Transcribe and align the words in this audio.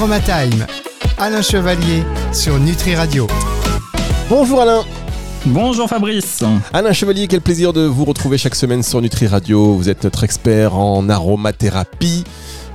Aromatime. 0.00 0.66
Alain 1.18 1.42
Chevalier 1.42 2.02
sur 2.32 2.58
Nutri 2.58 2.94
Radio. 2.94 3.26
Bonjour 4.30 4.62
Alain. 4.62 4.80
Bonjour 5.44 5.90
Fabrice. 5.90 6.42
Alain 6.72 6.94
Chevalier, 6.94 7.26
quel 7.28 7.42
plaisir 7.42 7.74
de 7.74 7.82
vous 7.82 8.06
retrouver 8.06 8.38
chaque 8.38 8.54
semaine 8.54 8.82
sur 8.82 9.02
Nutri 9.02 9.26
Radio. 9.26 9.74
Vous 9.74 9.90
êtes 9.90 10.02
notre 10.04 10.24
expert 10.24 10.74
en 10.74 11.06
aromathérapie 11.10 12.24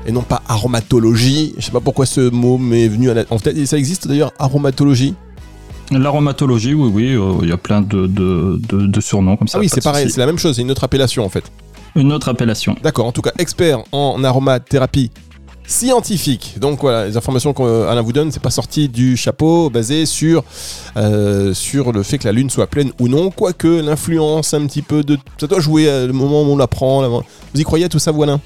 et 0.06 0.12
non 0.12 0.22
pas 0.22 0.44
aromatologie. 0.48 1.56
Je 1.58 1.66
sais 1.66 1.72
pas 1.72 1.80
pourquoi 1.80 2.06
ce 2.06 2.30
mot 2.30 2.60
m'est 2.60 2.88
venu 2.88 3.10
à 3.10 3.16
la... 3.16 3.24
En 3.32 3.40
fait, 3.40 3.66
ça 3.66 3.80
existe 3.80 4.08
d'ailleurs, 4.08 4.32
aromatologie? 4.38 5.16
L'aromatologie, 5.90 6.76
oui, 6.76 6.92
oui, 6.94 7.16
euh, 7.16 7.40
il 7.42 7.50
y 7.50 7.54
a 7.54 7.58
plein 7.58 7.82
de, 7.82 8.06
de, 8.06 8.60
de, 8.62 9.02
surnoms 9.02 9.36
comme 9.36 9.48
ça. 9.48 9.58
Ah 9.58 9.62
oui, 9.62 9.68
c'est 9.68 9.84
pareil, 9.84 10.12
c'est 10.12 10.20
la 10.20 10.28
même 10.28 10.38
chose, 10.38 10.58
c'est 10.58 10.62
une 10.62 10.70
autre 10.70 10.84
appellation 10.84 11.26
en 11.26 11.30
fait. 11.30 11.52
Une 11.96 12.14
autre 12.14 12.30
appellation. 12.30 12.76
D'accord, 12.84 13.08
en 13.08 13.12
tout 13.12 13.24
cas, 13.24 13.32
expert 13.40 13.80
en 13.92 14.24
aromathérapie 14.24 15.10
scientifique. 15.68 16.56
Donc 16.60 16.82
voilà, 16.82 17.08
les 17.08 17.18
informations 17.18 17.54
qu'Alain 17.54 18.02
vous 18.02 18.14
donne, 18.14 18.32
c'est 18.32 18.42
pas 18.42 18.50
sorti 18.50 18.90
du 18.90 19.18
chapeau, 19.18 19.70
basé 19.70 20.06
sur, 20.06 20.44
euh, 20.98 21.54
sur 21.54 21.92
le 21.92 22.04
fait 22.04 22.18
que 22.18 22.26
la 22.26 22.32
Lune 22.32 22.50
soit 22.50 22.68
pleine 22.68 22.92
ou 23.00 23.08
non, 23.08 23.32
quoique 23.32 23.68
l'influence 23.68 24.54
un 24.54 24.66
petit 24.68 24.82
peu 24.82 25.04
de... 25.04 25.18
Ça 25.40 25.48
doit 25.48 25.60
jouer 25.60 25.90
à 25.90 26.06
le 26.06 26.14
moment 26.14 26.44
où 26.44 26.46
on 26.46 26.58
l'apprend. 26.58 27.08
Vous 27.10 27.62
y 27.62 27.64
croyez 27.64 27.86
à 27.86 27.90
tout 27.90 28.00
ça, 28.00 28.12
voilà 28.12 28.40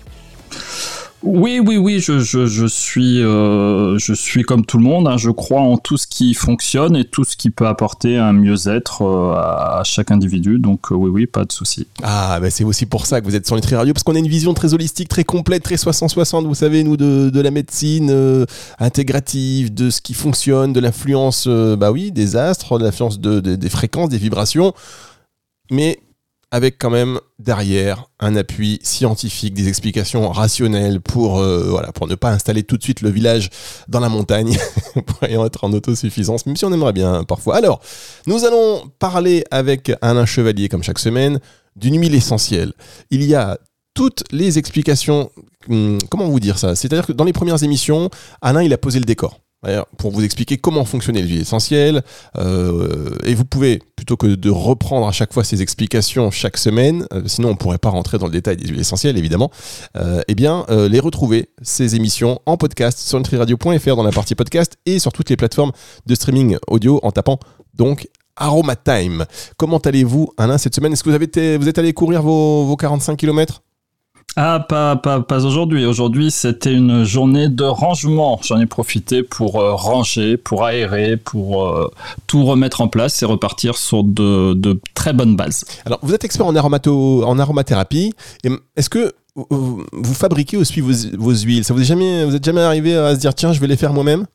oui, 1.22 1.59
oui, 1.59 1.76
oui, 1.76 2.00
je, 2.00 2.20
je, 2.20 2.66
suis, 2.66 3.22
euh, 3.22 3.98
je 3.98 4.14
suis 4.14 4.44
comme 4.44 4.66
tout 4.66 4.78
le 4.78 4.84
monde. 4.84 5.08
Hein. 5.08 5.18
je 5.18 5.30
crois 5.30 5.59
en 5.59 5.78
tout 5.78 5.98
ce 5.98 6.08
qui 6.08 6.34
fonctionne 6.34 6.95
et 6.95 7.04
tout 7.04 7.26
ce 7.26 7.36
qui 7.36 7.50
peut 7.50 7.68
apporter 7.68 8.18
un 8.18 8.32
mieux-être 8.32 9.02
euh, 9.02 9.34
à, 9.34 9.82
chaque 9.84 10.12
individu. 10.12 10.59
Donc 10.59 10.92
euh, 10.92 10.95
oui, 10.95 11.09
oui, 11.09 11.26
pas 11.26 11.44
de 11.44 11.52
souci. 11.52 11.88
Ah, 12.04 12.40
bah 12.40 12.50
c'est 12.50 12.64
aussi 12.64 12.86
pour 12.86 13.05
ça 13.05 13.20
que 13.20 13.26
vous 13.26 13.36
êtes 13.36 13.45
sur 13.45 13.55
Nutri 13.58 13.76
Radio, 13.76 13.94
parce 13.94 14.04
qu'on 14.04 14.16
a 14.16 14.20
une 14.20 14.30
vision 14.30 14.54
très 14.54 14.73
holistique, 14.73 15.09
très 15.09 15.26
complète, 15.26 15.64
très 15.64 15.76
360, 15.76 16.45
vous 16.45 16.55
savez, 16.55 16.84
nous, 16.84 16.95
de, 16.95 17.30
de 17.30 17.42
la 17.42 17.52
médecine 17.52 18.45
intégrative, 18.80 19.73
de 19.73 19.90
ce 19.90 20.02
qui 20.02 20.14
fonctionne, 20.14 20.72
de 20.72 20.80
l'influence, 20.80 21.47
bah 21.47 21.92
oui, 21.92 22.12
des 22.12 22.38
astres, 22.38 22.80
de 22.80 22.86
l'influence 22.86 23.20
de, 23.20 23.40
des 23.40 23.70
fréquences, 23.70 24.09
des 24.09 24.17
vibrations. 24.17 24.73
Mais 25.72 26.00
avec 26.52 26.78
quand 26.80 26.89
même 26.89 27.19
derrière 27.38 28.05
un 28.19 28.36
appui 28.36 28.80
scientifique, 28.81 29.53
des 29.53 29.67
explications 29.67 30.30
rationnelles 30.30 31.00
pour, 31.00 31.39
euh, 31.39 31.67
voilà, 31.69 31.91
pour 31.91 32.08
ne 32.08 32.16
pas 32.16 32.31
installer 32.31 32.64
tout 32.64 32.78
de 32.78 32.83
suite 32.83 33.02
le 33.02 33.09
village 33.09 33.50
dans 33.88 34.00
la 34.00 34.09
montagne, 34.09 34.58
pour 35.06 35.23
être 35.23 35.64
en 35.64 35.73
autosuffisance, 35.73 36.45
même 36.45 36.56
si 36.56 36.66
on 36.66 36.73
aimerait 36.73 36.94
bien 36.94 37.23
parfois. 37.23 37.56
Alors, 37.56 37.81
nous 38.25 38.45
allons 38.45 38.89
parler 38.97 39.44
avec 39.52 39.91
Alain 40.02 40.25
Chevalier, 40.25 40.69
comme 40.69 40.83
chaque 40.83 41.00
semaine, 41.00 41.39
d'une 41.75 42.00
huile 42.00 42.16
essentielle. 42.16 42.73
Il 43.11 43.23
y 43.23 43.36
a 43.36 43.59
toutes 43.94 44.23
les 44.31 44.58
explications, 44.58 45.30
hum, 45.69 46.00
comment 46.09 46.28
vous 46.28 46.39
dire 46.39 46.58
ça? 46.58 46.75
C'est-à-dire 46.75 47.06
que 47.06 47.13
dans 47.13 47.25
les 47.25 47.34
premières 47.34 47.63
émissions, 47.63 48.09
Alain, 48.41 48.63
il 48.63 48.73
a 48.73 48.78
posé 48.78 49.00
le 49.00 49.06
décor 49.06 49.39
pour 49.98 50.12
vous 50.12 50.24
expliquer 50.24 50.58
comment 50.58 50.86
fonctionnait 50.86 51.22
l'huile 51.22 51.42
essentielle. 51.42 52.02
Euh, 52.38 53.16
et 53.26 53.34
vous 53.34 53.46
pouvez, 53.46 53.82
plutôt 53.96 54.18
que 54.18 54.28
de 54.28 54.50
reprendre 54.50 55.08
à 55.08 55.12
chaque 55.12 55.34
fois 55.34 55.44
ces 55.44 55.62
explications 55.62 56.32
chaque 56.32 56.58
semaine, 56.58 57.06
euh, 57.14 57.24
sinon 57.26 57.50
on 57.50 57.52
ne 57.52 57.58
pourrait 57.58 57.78
pas 57.78 57.90
rentrer 57.90 58.18
dans 58.18 58.26
le 58.26 58.32
détail 58.32 58.58
des 58.58 58.68
huiles 58.68 58.80
essentielles 58.80 59.18
évidemment, 59.18 59.52
euh, 59.98 60.22
eh 60.28 60.36
bien 60.36 60.66
les 60.70 61.00
retrouver, 61.00 61.50
ces 61.62 61.96
émissions, 61.96 62.40
en 62.46 62.58
podcast 62.58 63.00
sur 63.00 63.18
nutriradio.fr 63.18 63.96
dans 63.96 64.04
la 64.04 64.12
partie 64.12 64.36
podcast 64.36 64.78
et 64.86 65.00
sur 65.00 65.12
toutes 65.12 65.30
les 65.30 65.38
plateformes 65.38 65.72
de 66.06 66.16
streaming 66.16 66.58
audio 66.68 67.00
en 67.04 67.12
tapant 67.12 67.40
donc 67.74 68.08
Aromatime. 68.36 69.26
Comment 69.58 69.80
allez-vous 69.80 70.32
Alain 70.38 70.58
cette 70.58 70.76
semaine? 70.76 70.94
Est-ce 70.94 71.04
que 71.04 71.10
vous, 71.10 71.16
avez 71.16 71.58
vous 71.58 71.68
êtes 71.68 71.78
allé 71.78 71.94
courir 71.94 72.22
vos, 72.22 72.66
vos 72.66 72.76
45 72.76 73.18
km 73.18 73.62
ah, 74.42 74.62
pas, 74.62 74.95
pas, 74.95 75.20
pas 75.20 75.45
aujourd'hui. 75.45 75.86
Aujourd'hui, 75.86 76.32
c'était 76.32 76.73
une 76.73 77.04
journée 77.04 77.50
de 77.50 77.66
rangement. 77.66 78.40
J'en 78.42 78.58
ai 78.58 78.68
profité 78.68 79.22
pour 79.22 79.59
euh, 79.59 79.73
ranger, 79.76 80.38
pour 80.38 80.64
aérer, 80.64 81.18
pour 81.18 81.68
euh, 81.68 81.92
tout 82.26 82.46
remettre 82.46 82.80
en 82.80 82.88
place 82.88 83.22
et 83.22 83.26
repartir 83.26 83.75
sur 83.75 84.06
de, 84.06 84.53
de, 84.53 84.80
très 84.94 85.12
bonnes 85.12 85.36
bases. 85.36 85.66
Alors, 85.86 86.00
vous 86.03 86.13
êtes 86.13 86.24
expert 86.24 86.46
en, 86.46 86.56
aromato, 86.56 87.25
en 87.25 87.38
aromathérapie. 87.38 88.13
Est-ce 88.78 88.90
que 88.90 89.12
vous 89.36 90.13
fabriquez 90.13 90.56
aussi 90.56 90.80
vos, 90.80 90.94
vos 91.18 91.36
huiles? 91.36 91.66
Ça 91.66 91.74
vous 91.74 91.81
est 91.81 91.86
jamais, 91.86 92.24
vous 92.24 92.36
êtes 92.36 92.46
jamais 92.46 92.62
arrivé 92.62 92.96
à 92.96 93.16
se 93.16 93.19
dire 93.19 93.36
tiens, 93.36 93.52
je 93.52 93.59
vais 93.59 93.68
les 93.68 93.75
faire 93.75 93.92
moi-même? 93.92 94.25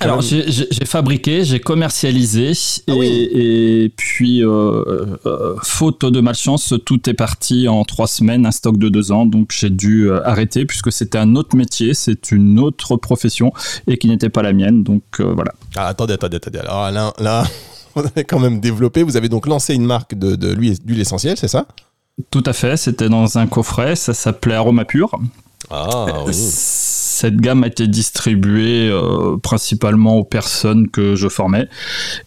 Alors 0.00 0.20
j'ai 0.20 0.84
fabriqué, 0.84 1.44
j'ai 1.44 1.58
commercialisé 1.58 2.52
ah 2.86 2.92
et, 2.94 3.92
puis 3.96 4.44
euh, 4.44 5.16
euh, 5.26 5.56
faute 5.62 6.04
de 6.04 6.20
malchance, 6.20 6.74
tout 6.86 7.10
est 7.10 7.14
parti 7.14 7.66
en 7.66 7.82
trois 7.84 8.06
semaines, 8.06 8.46
un 8.46 8.52
stock 8.52 8.78
de 8.78 8.88
deux 8.88 9.10
ans, 9.10 9.26
donc 9.26 9.50
j'ai 9.50 9.70
dû 9.70 10.08
euh, 10.08 10.24
arrêter 10.24 10.66
puisque 10.66 10.92
c'était 10.92 11.18
un 11.18 11.34
autre 11.34 11.56
métier, 11.56 11.94
c'est 11.94 12.30
une 12.30 12.60
autre 12.60 12.96
profession 12.96 13.52
et 13.88 13.98
qui 13.98 14.06
n'était 14.06 14.28
pas 14.28 14.42
la 14.42 14.52
mienne, 14.52 14.84
donc 14.84 15.02
voilà. 15.18 15.52
Ah, 15.74 15.88
attendez, 15.88 16.14
attendez, 16.14 16.36
attendez. 16.36 16.60
Alors 16.60 16.90
là, 16.92 17.12
là, 17.18 17.44
vous 17.96 18.02
avez 18.02 18.24
quand 18.24 18.38
même 18.38 18.60
développé, 18.60 19.02
vous 19.02 19.16
avez 19.16 19.28
donc 19.28 19.48
lancé 19.48 19.74
une 19.74 19.84
marque 19.84 20.14
de, 20.14 20.36
de 20.36 20.52
l'huile 20.52 21.00
essentielle, 21.00 21.36
c'est 21.36 21.48
ça? 21.48 21.66
Tout 22.30 22.44
à 22.46 22.52
fait, 22.52 22.76
c'était 22.76 23.08
dans 23.08 23.36
un 23.36 23.48
coffret, 23.48 23.96
ça 23.96 24.14
s'appelait 24.14 24.54
Aroma 24.54 24.84
Pur. 24.84 25.10
Ah 25.70 26.06
oui 26.24 26.34
cette 27.22 27.36
gamme 27.36 27.62
a 27.62 27.68
été 27.68 27.86
distribuée 27.86 28.90
euh, 28.90 29.36
principalement 29.36 30.16
aux 30.16 30.24
personnes 30.24 30.90
que 30.90 31.14
je 31.14 31.28
formais 31.28 31.68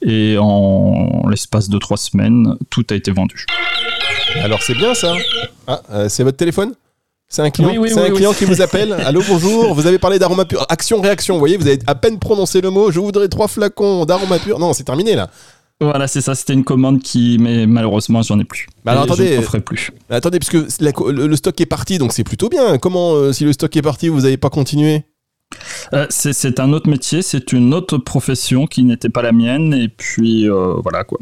et 0.02 0.38
en 0.40 1.28
l'espace 1.30 1.68
de 1.68 1.78
trois 1.80 1.98
semaines, 1.98 2.56
tout 2.70 2.86
a 2.92 2.96
été 2.96 3.12
vendu. 3.12 3.46
Alors 4.36 4.64
c'est 4.64 4.74
bien 4.74 4.94
ça 4.94 5.14
ah, 5.68 5.82
euh, 5.92 6.08
C'est 6.08 6.24
votre 6.24 6.38
téléphone? 6.38 6.76
C'est 7.28 7.42
un 7.42 7.50
client, 7.50 7.84
un 7.84 8.10
client 8.12 8.34
qui 8.34 8.46
vous 8.46 8.62
appelle. 8.62 8.94
Allô, 9.06 9.22
bonjour. 9.28 9.74
Vous 9.74 9.86
avez 9.86 10.00
parlé 10.00 10.18
d'aroma 10.18 10.46
pur. 10.46 10.66
Action, 10.70 11.02
réaction. 11.02 11.34
Vous 11.34 11.40
voyez, 11.40 11.58
vous 11.58 11.68
avez 11.68 11.80
à 11.88 11.96
peine 11.96 12.18
prononcé 12.18 12.62
le 12.62 12.70
mot. 12.70 12.90
Je 12.90 13.00
voudrais 13.02 13.28
trois 13.28 13.50
flacons 13.50 14.06
d'aroma 14.06 14.40
pur. 14.40 14.60
Non, 14.60 14.72
c'est 14.72 14.86
terminé 14.86 15.16
là. 15.16 15.30
Voilà, 15.82 16.08
c'est 16.08 16.22
ça. 16.22 16.36
C'était 16.36 16.54
une 16.54 16.64
commande 16.64 17.02
qui, 17.02 17.38
mais 17.40 17.68
malheureusement, 17.68 18.22
j'en 18.22 18.40
ai 18.40 18.46
plus. 18.46 18.68
Bah 18.86 18.94
alors 18.94 19.04
attendez, 19.04 19.34
je 19.34 19.38
ne 19.38 19.42
ferai 19.42 19.60
plus. 19.60 19.92
attendez, 20.10 20.40
parce 20.40 20.50
que 20.50 20.68
le, 21.12 21.36
stock 21.36 21.60
est 21.60 21.66
parti, 21.66 21.98
donc 21.98 22.14
c'est 22.14 22.24
plutôt 22.24 22.50
bien. 22.50 22.78
Comment, 22.78 23.14
euh, 23.14 23.34
si 23.34 23.44
le 23.44 23.52
stock 23.52 23.76
est 23.76 23.82
parti, 23.82 24.08
vous 24.08 24.22
n'avez 24.22 24.38
pas 24.38 24.50
continué? 24.50 25.04
Euh, 25.94 26.08
c'est 26.10 26.60
un 26.60 26.74
autre 26.74 26.90
métier, 26.90 27.22
c'est 27.22 27.52
une 27.52 27.74
autre 27.74 27.98
profession 27.98 28.68
qui 28.68 28.84
n'était 28.84 29.10
pas 29.10 29.22
la 29.22 29.32
mienne, 29.32 29.74
et 29.74 29.90
puis 29.90 30.50
euh, 30.50 30.76
voilà 30.82 31.04
quoi. 31.04 31.20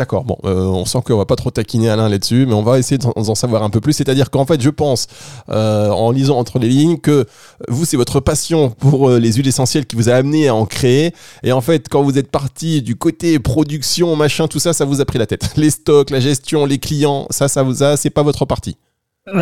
D'accord, 0.00 0.24
bon, 0.24 0.38
euh, 0.46 0.64
on 0.64 0.86
sent 0.86 1.00
qu'on 1.04 1.18
va 1.18 1.26
pas 1.26 1.36
trop 1.36 1.50
taquiner 1.50 1.90
Alain 1.90 2.08
là-dessus, 2.08 2.46
mais 2.46 2.54
on 2.54 2.62
va 2.62 2.78
essayer 2.78 2.96
d'en 2.96 3.34
savoir 3.34 3.62
un 3.62 3.68
peu 3.68 3.82
plus. 3.82 3.92
C'est-à-dire 3.92 4.30
qu'en 4.30 4.46
fait, 4.46 4.58
je 4.58 4.70
pense, 4.70 5.08
euh, 5.50 5.90
en 5.90 6.10
lisant 6.10 6.38
entre 6.38 6.58
les 6.58 6.70
lignes, 6.70 6.96
que 6.96 7.26
vous, 7.68 7.84
c'est 7.84 7.98
votre 7.98 8.18
passion 8.18 8.70
pour 8.70 9.10
euh, 9.10 9.18
les 9.18 9.34
huiles 9.34 9.48
essentielles 9.48 9.84
qui 9.84 9.96
vous 9.96 10.08
a 10.08 10.14
amené 10.14 10.48
à 10.48 10.54
en 10.54 10.64
créer. 10.64 11.12
Et 11.42 11.52
en 11.52 11.60
fait, 11.60 11.90
quand 11.90 12.02
vous 12.02 12.16
êtes 12.16 12.30
parti 12.30 12.80
du 12.80 12.96
côté 12.96 13.38
production, 13.38 14.16
machin, 14.16 14.48
tout 14.48 14.58
ça, 14.58 14.72
ça 14.72 14.86
vous 14.86 15.02
a 15.02 15.04
pris 15.04 15.18
la 15.18 15.26
tête. 15.26 15.52
Les 15.58 15.68
stocks, 15.68 16.08
la 16.08 16.20
gestion, 16.20 16.64
les 16.64 16.78
clients, 16.78 17.26
ça, 17.28 17.46
ça 17.48 17.62
vous 17.62 17.82
a, 17.82 17.98
c'est 17.98 18.08
pas 18.08 18.22
votre 18.22 18.46
partie. 18.46 18.78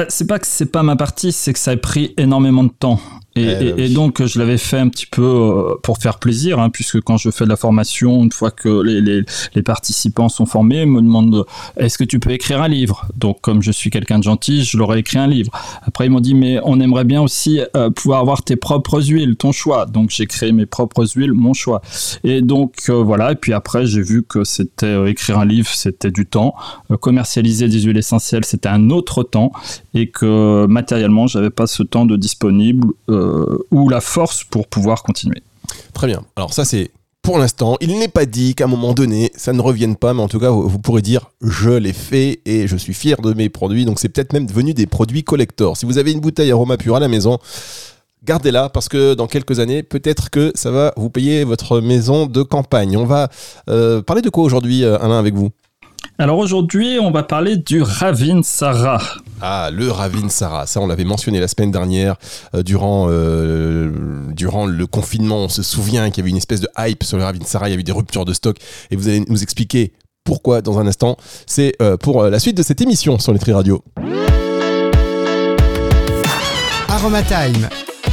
C'est 0.09 0.27
pas 0.27 0.41
que 0.41 0.47
c'est 0.49 0.67
pas 0.67 0.83
ma 0.83 0.97
partie, 0.97 1.31
c'est 1.31 1.53
que 1.53 1.59
ça 1.61 1.71
a 1.71 1.77
pris 1.77 2.15
énormément 2.17 2.65
de 2.65 2.73
temps. 2.77 2.99
Et, 3.39 3.75
eh 3.77 3.89
donc, 3.89 4.25
je 4.25 4.39
l'avais 4.39 4.59
fait 4.59 4.79
un 4.79 4.89
petit 4.89 5.07
peu 5.07 5.23
euh, 5.23 5.75
pour 5.83 5.99
faire 5.99 6.19
plaisir, 6.19 6.59
hein, 6.59 6.71
puisque 6.71 7.01
quand 7.01 7.17
je 7.17 7.31
fais 7.31 7.45
de 7.45 7.49
la 7.49 7.57
formation, 7.57 8.23
une 8.23 8.33
fois 8.33 8.51
que 8.51 8.83
les, 8.83 9.01
les, 9.01 9.23
les 9.55 9.63
participants 9.63 10.29
sont 10.29 10.47
formés, 10.47 10.83
ils 10.83 10.89
me 10.89 11.01
demandent 11.01 11.45
est-ce 11.77 11.99
que 11.99 12.05
tu 12.05 12.21
peux 12.21 12.31
écrire 12.31 12.63
un 12.63 12.69
livre? 12.69 13.07
Donc, 13.17 13.41
comme 13.41 13.63
je 13.63 13.71
suis 13.71 13.91
quelqu'un 13.91 14.19
de 14.19 14.25
gentil, 14.25 14.65
je 14.65 14.77
leur 14.79 14.95
ai 14.95 14.99
écrit 14.99 15.19
un 15.19 15.27
livre. 15.27 15.51
Après, 15.83 16.07
ils 16.07 16.11
m'ont 16.11 16.21
dit 16.21 16.35
mais 16.35 16.59
on 16.65 16.81
aimerait 16.81 17.05
bien 17.05 17.23
aussi 17.23 17.61
euh, 17.77 17.91
pouvoir 17.91 18.21
avoir 18.21 18.43
tes 18.43 18.57
propres 18.57 19.01
huiles, 19.03 19.37
ton 19.37 19.53
choix. 19.53 19.87
Donc, 19.87 20.11
j'ai 20.11 20.27
créé 20.27 20.53
mes 20.53 20.67
propres 20.67 21.07
huiles, 21.17 21.33
mon 21.33 21.55
choix. 21.55 21.83
Et 22.25 22.43
donc, 22.43 22.75
euh, 22.89 23.03
voilà. 23.03 23.33
Et 23.33 23.37
puis 23.37 23.53
après, 23.53 23.87
j'ai 23.87 24.03
vu 24.03 24.23
que 24.23 24.45
c'était 24.45 25.11
écrire 25.11 25.39
un 25.39 25.47
livre, 25.47 25.69
c'était 25.69 26.11
du 26.11 26.27
temps. 26.27 26.55
commercialiser 27.01 27.69
des 27.69 27.83
huiles 27.83 27.99
essentielles, 27.99 28.45
c'était 28.45 28.69
un 28.69 28.91
autre 28.91 29.23
temps. 29.23 29.53
Et 29.95 30.09
que 30.09 30.67
matériellement, 30.67 31.27
j'avais 31.27 31.51
pas 31.51 31.67
ce 31.67 31.83
temps 31.83 32.05
de 32.05 32.17
disponible. 32.17 32.89
Euh, 33.09 33.28
ou 33.71 33.89
la 33.89 34.01
force 34.01 34.45
pour 34.45 34.69
pouvoir 34.69 35.03
continuer. 35.03 35.43
Très 35.93 36.07
bien. 36.07 36.23
Alors 36.37 36.53
ça 36.53 36.65
c'est 36.65 36.91
pour 37.29 37.39
l'instant. 37.39 37.77
Il 37.83 37.99
n'est 37.99 38.09
pas 38.09 38.25
dit 38.25 38.55
qu'à 38.55 38.65
un 38.65 38.69
moment 38.69 38.95
donné, 38.95 39.31
ça 39.37 39.53
ne 39.53 39.61
revienne 39.61 39.97
pas, 39.97 40.15
mais 40.15 40.23
en 40.23 40.29
tout 40.29 40.39
cas, 40.41 40.49
vous, 40.49 40.79
pourrez 40.79 41.03
dire 41.03 41.31
je 41.43 41.69
l'ai 41.69 41.93
fait 41.93 42.41
et 42.47 42.67
je 42.67 42.75
suis 42.75 42.95
fier 42.95 43.21
de 43.21 43.35
mes 43.35 43.51
produits. 43.51 43.85
Donc 43.85 43.99
c'est 43.99 44.09
peut-être 44.09 44.33
même 44.33 44.47
devenu 44.47 44.73
des 44.73 44.87
produits 44.87 45.25
collector. 45.25 45.77
Si 45.77 45.85
vous 45.85 45.99
avez 45.99 46.13
une 46.13 46.21
bouteille 46.21 46.51
aroma 46.51 46.79
pur 46.79 46.97
à 46.97 47.01
la 47.01 47.09
maison, 47.09 47.39
gardez-la 48.25 48.71
parce 48.71 48.89
que 48.89 49.13
dans 49.13 49.27
quelques 49.27 49.61
années, 49.61 49.83
peut-être 49.83 50.31
que 50.31 50.53
ça 50.55 50.71
va 50.71 50.95
vous 50.97 51.11
payer 51.11 51.45
votre 51.45 51.81
maison 51.81 52.25
de 52.25 52.43
campagne. 52.43 52.97
On 52.97 53.05
va 53.05 53.29
euh, 53.69 54.01
parler 54.01 54.23
de 54.23 54.31
quoi 54.31 54.45
aujourd'hui, 54.45 54.85
euh, 54.85 54.97
Alain, 54.99 55.19
avec 55.19 55.35
vous? 55.35 55.51
Alors 56.19 56.39
aujourd'hui, 56.39 56.99
on 56.99 57.11
va 57.11 57.25
parler 57.25 57.59
du 57.59 57.83
Ravin 57.83 58.43
Sarah. 58.43 59.03
Ah, 59.41 59.71
le 59.73 59.91
Ravin 59.91 60.29
Sarah. 60.29 60.67
Ça, 60.67 60.81
on 60.81 60.87
l'avait 60.87 61.05
mentionné 61.05 61.41
la 61.41 61.49
semaine 61.49 61.71
dernière. 61.71 62.17
Euh, 62.55 62.63
durant, 62.63 63.07
euh, 63.09 63.91
durant 64.33 64.67
le 64.67 64.87
confinement, 64.87 65.45
on 65.45 65.49
se 65.49 65.63
souvient 65.63 66.11
qu'il 66.11 66.19
y 66.19 66.25
avait 66.25 66.31
une 66.31 66.37
espèce 66.37 66.61
de 66.61 66.69
hype 66.79 67.05
sur 67.05 67.17
le 67.17 67.25
Ravin 67.25 67.45
Sarah. 67.45 67.69
Il 67.69 67.73
y 67.73 67.75
avait 67.75 67.83
des 67.83 67.93
ruptures 67.93 68.25
de 68.25 68.33
stock. 68.33 68.57
Et 68.91 68.97
vous 68.97 69.09
allez 69.09 69.25
nous 69.29 69.43
expliquer 69.43 69.93
pourquoi 70.25 70.61
dans 70.61 70.79
un 70.79 70.87
instant. 70.87 71.17
C'est 71.47 71.75
euh, 71.81 71.97
pour 71.97 72.23
la 72.25 72.39
suite 72.39 72.57
de 72.57 72.63
cette 72.63 72.81
émission 72.81 73.19
sur 73.19 73.33
les 73.33 73.39
Tri 73.39 73.53
Radio. 73.53 73.83
Aromatime 76.89 77.69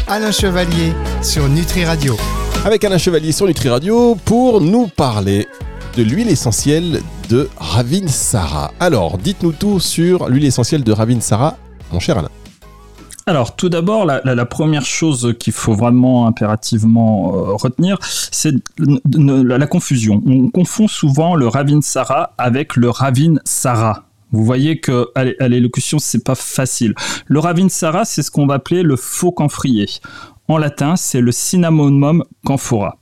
Alain 0.08 0.32
Chevalier 0.32 0.94
sur 1.24 1.48
Nutri 1.50 1.86
Radio. 1.86 2.16
Avec 2.64 2.84
Alain 2.84 2.98
Chevalier 2.98 3.32
sur 3.32 3.48
Nutri 3.48 3.70
Radio 3.70 4.16
pour 4.26 4.62
nous 4.62 4.88
parler 4.88 5.48
de 5.96 6.04
l'huile 6.04 6.30
essentielle 6.30 7.02
de 7.30 7.48
Ravinsara. 7.58 8.72
Alors, 8.80 9.18
dites-nous 9.18 9.54
tout 9.54 9.80
sur 9.80 10.28
l'huile 10.30 10.46
essentielle 10.46 10.84
de 10.84 10.92
Ravinsara, 10.92 11.58
mon 11.94 12.00
cher 12.00 12.18
Alain. 12.18 12.30
Alors, 13.26 13.56
tout 13.56 13.70
d'abord, 13.70 14.06
la, 14.06 14.46
première 14.46 14.86
chose 14.86 15.34
qu'il 15.40 15.54
faut 15.54 15.74
vraiment 15.74 16.28
impérativement 16.28 17.34
euh, 17.34 17.54
retenir, 17.54 17.98
c'est 18.02 18.54
la, 18.78 19.68
confusion. 19.68 20.22
On 20.28 20.50
confond 20.50 20.88
souvent 20.88 21.36
le 21.36 21.48
Ravinsara 21.48 22.34
avec 22.38 22.76
le 22.76 22.90
Ravinsara. 22.90 24.04
Vous 24.32 24.44
voyez 24.44 24.80
que 24.80 25.08
à 25.16 25.48
l'élocution, 25.48 25.98
c'est 25.98 26.24
pas 26.24 26.36
facile. 26.36 26.94
Le 27.26 27.40
Ravinsara, 27.40 28.04
c'est 28.04 28.22
ce 28.22 28.32
qu'on 28.32 28.46
va 28.46 28.56
appeler 28.56 28.84
le 28.84 28.98
faux 28.98 29.32
camphrier. 29.32 29.88
En 30.50 30.58
latin, 30.58 30.96
c'est 30.98 31.22
le 31.22 31.32
Cinnamomum 31.32 32.24
camphora 32.46 32.98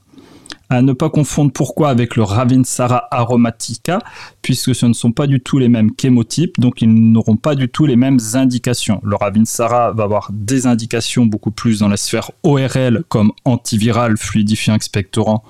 ne 0.82 0.92
pas 0.92 1.10
confondre 1.10 1.52
pourquoi 1.52 1.90
avec 1.90 2.16
le 2.16 2.22
Ravinsara 2.22 3.08
aromatica, 3.10 3.98
puisque 4.42 4.74
ce 4.74 4.86
ne 4.86 4.92
sont 4.92 5.12
pas 5.12 5.26
du 5.26 5.40
tout 5.40 5.58
les 5.58 5.68
mêmes 5.68 5.90
chémotypes, 6.00 6.58
donc 6.58 6.82
ils 6.82 6.92
n'auront 7.12 7.36
pas 7.36 7.54
du 7.54 7.68
tout 7.68 7.86
les 7.86 7.96
mêmes 7.96 8.18
indications. 8.34 9.00
Le 9.04 9.16
Ravinsara 9.16 9.92
va 9.92 10.04
avoir 10.04 10.30
des 10.32 10.66
indications 10.66 11.26
beaucoup 11.26 11.50
plus 11.50 11.80
dans 11.80 11.88
la 11.88 11.96
sphère 11.96 12.30
ORL, 12.42 13.04
comme 13.08 13.32
antiviral, 13.44 14.16
fluidifiant, 14.16 14.74
expectorant, 14.74 15.42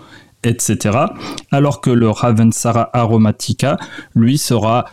etc. 0.43 0.99
Alors 1.51 1.81
que 1.81 1.91
le 1.91 2.11
Ravensara 2.11 2.91
aromatica, 2.93 3.77
lui, 4.15 4.39
sera 4.39 4.87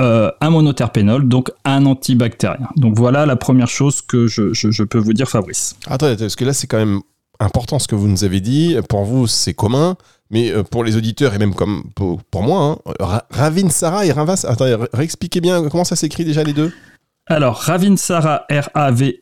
euh, 0.00 0.30
un 0.40 0.50
monoterpénol, 0.50 1.26
donc 1.28 1.50
un 1.64 1.84
antibactérien. 1.84 2.68
Donc 2.76 2.96
voilà 2.96 3.26
la 3.26 3.36
première 3.36 3.68
chose 3.68 4.00
que 4.00 4.26
je, 4.26 4.52
je 4.52 4.82
peux 4.84 4.98
vous 4.98 5.12
dire, 5.12 5.28
Fabrice. 5.28 5.76
Attendez, 5.86 6.16
parce 6.16 6.36
que 6.36 6.44
là, 6.44 6.52
c'est 6.52 6.66
quand 6.66 6.78
même 6.78 7.00
important 7.40 7.78
ce 7.78 7.88
que 7.88 7.94
vous 7.94 8.08
nous 8.08 8.24
avez 8.24 8.40
dit. 8.40 8.76
Pour 8.88 9.04
vous, 9.04 9.26
c'est 9.26 9.54
commun. 9.54 9.96
Mais 10.30 10.50
euh, 10.50 10.62
pour 10.62 10.84
les 10.84 10.96
auditeurs 10.96 11.34
et 11.34 11.38
même 11.38 11.54
comme 11.54 11.84
pour, 11.94 12.42
moi, 12.42 12.78
hein, 13.00 13.20
Ravinsara 13.30 14.04
et 14.04 14.12
Ravas, 14.12 14.44
attendez, 14.46 14.76
réexpliquez 14.92 15.40
bien 15.40 15.66
comment 15.70 15.84
ça 15.84 15.96
s'écrit 15.96 16.24
déjà 16.24 16.44
les 16.44 16.52
deux 16.52 16.72
alors, 17.30 17.56
Ravinsara, 17.56 18.46
R-A-V-I-N-T-S-A-R-A. 18.50 19.18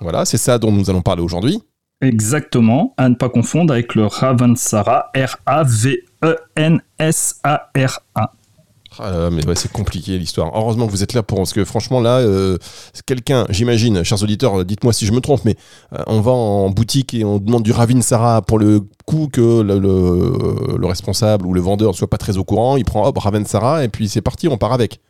Voilà, 0.00 0.24
c'est 0.24 0.38
ça 0.38 0.56
dont 0.56 0.70
nous 0.70 0.88
allons 0.88 1.02
parler 1.02 1.22
aujourd'hui. 1.22 1.60
Exactement, 2.00 2.94
à 2.96 3.08
ne 3.08 3.16
pas 3.16 3.28
confondre 3.28 3.72
avec 3.72 3.96
le 3.96 4.06
Ravinsara, 4.06 5.10
R-A-V-E-N-S-A-R-A. 5.16 5.96
Ah 8.98 9.28
mais 9.30 9.42
c'est 9.54 9.70
compliqué 9.70 10.18
l'histoire. 10.18 10.50
Heureusement 10.54 10.86
que 10.86 10.90
vous 10.90 11.02
êtes 11.02 11.12
là 11.12 11.22
pour 11.22 11.38
parce 11.38 11.52
que 11.52 11.64
franchement 11.64 12.00
là, 12.00 12.18
euh, 12.18 12.58
quelqu'un, 13.06 13.46
j'imagine, 13.50 14.02
chers 14.04 14.22
auditeurs, 14.22 14.64
dites-moi 14.64 14.92
si 14.92 15.06
je 15.06 15.12
me 15.12 15.20
trompe, 15.20 15.44
mais 15.44 15.56
euh, 15.92 16.02
on 16.06 16.20
va 16.20 16.32
en 16.32 16.70
boutique 16.70 17.14
et 17.14 17.24
on 17.24 17.38
demande 17.38 17.62
du 17.62 17.72
Ravin 17.72 18.00
Sarah 18.00 18.42
pour 18.42 18.58
le 18.58 18.80
coup 19.04 19.28
que 19.32 19.60
le, 19.62 20.86
responsable 20.86 21.46
ou 21.46 21.54
le 21.54 21.60
vendeur 21.60 21.90
ne 21.90 21.96
soit 21.96 22.10
pas 22.10 22.18
très 22.18 22.36
au 22.36 22.44
courant, 22.44 22.76
il 22.76 22.84
prend 22.84 23.06
hop 23.06 23.18
Raven 23.18 23.44
Sarah 23.44 23.84
et 23.84 23.88
puis 23.88 24.08
c'est 24.08 24.20
parti, 24.20 24.48
on 24.48 24.56
part 24.56 24.72
avec. 24.72 25.00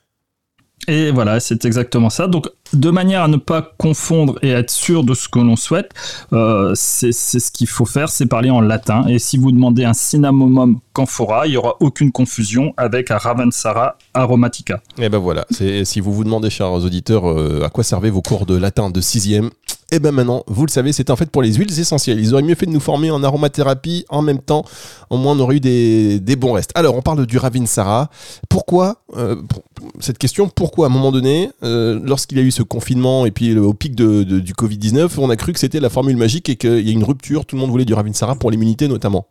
Et 0.88 1.10
voilà, 1.10 1.40
c'est 1.40 1.64
exactement 1.64 2.10
ça. 2.10 2.28
Donc, 2.28 2.48
de 2.72 2.90
manière 2.90 3.22
à 3.22 3.28
ne 3.28 3.38
pas 3.38 3.72
confondre 3.76 4.38
et 4.42 4.50
être 4.50 4.70
sûr 4.70 5.02
de 5.02 5.14
ce 5.14 5.28
que 5.28 5.38
l'on 5.38 5.56
souhaite, 5.56 5.90
euh, 6.32 6.72
c'est 6.74 7.12
ce 7.12 7.50
qu'il 7.50 7.66
faut 7.66 7.86
faire, 7.86 8.08
c'est 8.08 8.26
parler 8.26 8.50
en 8.50 8.60
latin. 8.60 9.04
Et 9.08 9.18
si 9.18 9.36
vous 9.36 9.50
demandez 9.50 9.84
un 9.84 9.94
Cinnamomum 9.94 10.78
camphora, 10.92 11.46
il 11.46 11.50
n'y 11.50 11.56
aura 11.56 11.76
aucune 11.80 12.12
confusion 12.12 12.72
avec 12.76 13.10
un 13.10 13.18
Ravensara 13.18 13.96
aromatica. 14.14 14.80
Et 14.98 15.08
ben 15.08 15.18
voilà, 15.18 15.46
si 15.50 16.00
vous 16.00 16.12
vous 16.12 16.24
demandez, 16.24 16.50
chers 16.50 16.72
auditeurs, 16.72 17.28
euh, 17.28 17.64
à 17.64 17.68
quoi 17.68 17.82
servaient 17.82 18.10
vos 18.10 18.22
cours 18.22 18.46
de 18.46 18.56
latin 18.56 18.90
de 18.90 19.00
6e, 19.00 19.50
et 19.92 19.96
eh 19.96 19.98
ben 20.00 20.10
maintenant, 20.10 20.42
vous 20.48 20.66
le 20.66 20.70
savez, 20.70 20.92
c'est 20.92 21.10
en 21.10 21.16
fait 21.16 21.30
pour 21.30 21.42
les 21.42 21.54
huiles 21.54 21.78
essentielles. 21.78 22.18
Ils 22.18 22.34
auraient 22.34 22.42
mieux 22.42 22.56
fait 22.56 22.66
de 22.66 22.72
nous 22.72 22.80
former 22.80 23.12
en 23.12 23.22
aromathérapie 23.22 24.04
en 24.08 24.20
même 24.20 24.40
temps. 24.40 24.64
Au 25.10 25.16
moins, 25.16 25.36
on 25.36 25.38
aurait 25.38 25.56
eu 25.56 25.60
des, 25.60 26.36
bons 26.36 26.54
restes. 26.54 26.72
Alors, 26.74 26.96
on 26.96 27.02
parle 27.02 27.24
du 27.24 27.38
Ravinsara. 27.38 28.10
Pourquoi 28.48 29.02
euh, 29.16 29.36
Cette 30.00 30.18
question, 30.18 30.48
pourquoi 30.48 30.86
à 30.86 30.90
un 30.90 30.92
moment 30.92 31.12
donné, 31.12 31.52
euh, 31.62 32.00
lorsqu'il 32.02 32.36
y 32.36 32.40
a 32.40 32.44
eu 32.44 32.50
ce 32.50 32.64
confinement 32.64 33.26
et 33.26 33.30
puis 33.30 33.56
au 33.56 33.74
pic 33.74 33.94
du 33.94 34.52
Covid-19, 34.54 35.08
on 35.18 35.30
a 35.30 35.36
cru 35.36 35.52
que 35.52 35.60
c'était 35.60 35.78
la 35.78 35.88
formule 35.88 36.16
magique 36.16 36.48
et 36.48 36.56
qu'il 36.56 36.84
y 36.84 36.88
a 36.88 36.92
une 36.92 37.04
rupture, 37.04 37.46
tout 37.46 37.54
le 37.54 37.60
monde 37.60 37.70
voulait 37.70 37.84
du 37.84 37.94
Ravinsara 37.94 38.34
pour 38.34 38.50
l'immunité 38.50 38.88
notamment? 38.88 39.28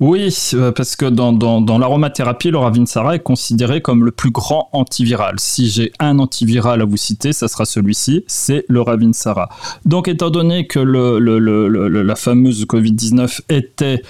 Oui, 0.00 0.34
euh, 0.54 0.72
parce 0.72 0.96
que 0.96 1.06
dans, 1.06 1.32
dans, 1.32 1.78
l'aromathérapie, 1.78 2.50
le 2.50 2.58
Ravinsara 2.58 3.14
est 3.14 3.22
considéré 3.22 3.80
comme 3.80 4.04
le 4.04 4.10
plus 4.10 4.30
grand 4.30 4.68
antiviral. 4.72 5.36
Si 5.38 5.70
j'ai 5.70 5.92
un 5.98 6.18
antiviral 6.18 6.80
à 6.82 6.84
vous 6.84 6.96
citer, 6.96 7.32
ça 7.32 7.48
sera 7.48 7.64
celui-ci, 7.64 8.24
c'est 8.26 8.64
le 8.68 8.80
Ravinsara. 8.80 9.48
Donc, 9.84 10.08
étant 10.08 10.30
donné 10.30 10.66
que 10.66 10.80
la 10.80 12.16
fameuse 12.16 12.64
Covid-19 12.66 13.40
était 13.48 14.02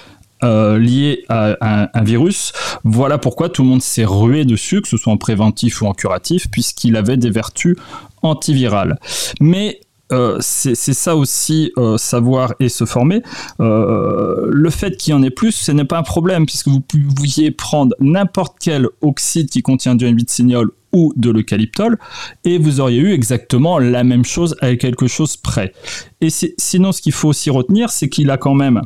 euh, 0.45 0.79
liée 0.79 1.25
à 1.29 1.57
un, 1.61 1.89
un, 1.93 2.03
virus. 2.03 2.53
Voilà 2.83 3.19
pourquoi 3.19 3.49
tout 3.49 3.63
le 3.63 3.69
monde 3.69 3.83
s'est 3.83 4.05
rué 4.05 4.45
dessus, 4.45 4.81
que 4.81 4.89
ce 4.89 4.97
soit 4.97 5.13
en 5.13 5.17
préventif 5.17 5.83
ou 5.83 5.87
en 5.87 5.93
curatif, 5.93 6.51
puisqu'il 6.51 6.97
avait 6.97 7.17
des 7.17 7.31
vertus 7.31 7.77
antivirales. 8.23 8.99
Mais 9.41 9.81
euh, 10.13 10.37
c'est 10.41 10.75
ça 10.75 11.17
aussi, 11.17 11.73
euh, 11.79 11.97
savoir 11.97 12.55
et 12.61 12.69
se 12.69 12.85
former. 12.85 13.23
Euh, 13.61 14.49
le 14.51 14.71
fait 14.71 14.97
qu'il 14.97 15.13
y 15.13 15.15
en 15.15 15.23
ait 15.23 15.31
plus, 15.31 15.53
ce 15.53 15.73
n'est 15.73 15.85
pas 15.85 15.99
un 15.99 16.03
problème, 16.03 16.47
puisque 16.47 16.69
vous 16.69 16.81
pouviez 16.81 17.51
prendre 17.51 17.95
n'importe 18.01 18.57
quel 18.61 18.89
oxyde 19.01 19.49
qui 19.49 19.63
contient 19.63 19.95
du 19.95 20.15
signol 20.27 20.71
ou 20.93 21.13
de 21.17 21.31
l'eucalyptol, 21.31 21.99
et 22.45 22.59
vous 22.59 22.81
auriez 22.81 23.01
eu 23.01 23.13
exactement 23.13 23.79
la 23.79 24.05
même 24.05 24.25
chose 24.25 24.55
avec 24.61 24.81
quelque 24.81 25.07
chose 25.07 25.39
près. 25.39 25.73
Et 26.21 26.29
sinon, 26.59 26.93
ce 26.93 27.01
qu'il 27.01 27.13
faut 27.13 27.29
aussi 27.29 27.49
retenir, 27.49 27.89
c'est 27.89 28.11
qu'il 28.11 28.31
a 28.31 28.37
quand 28.37 28.55
même 28.55 28.83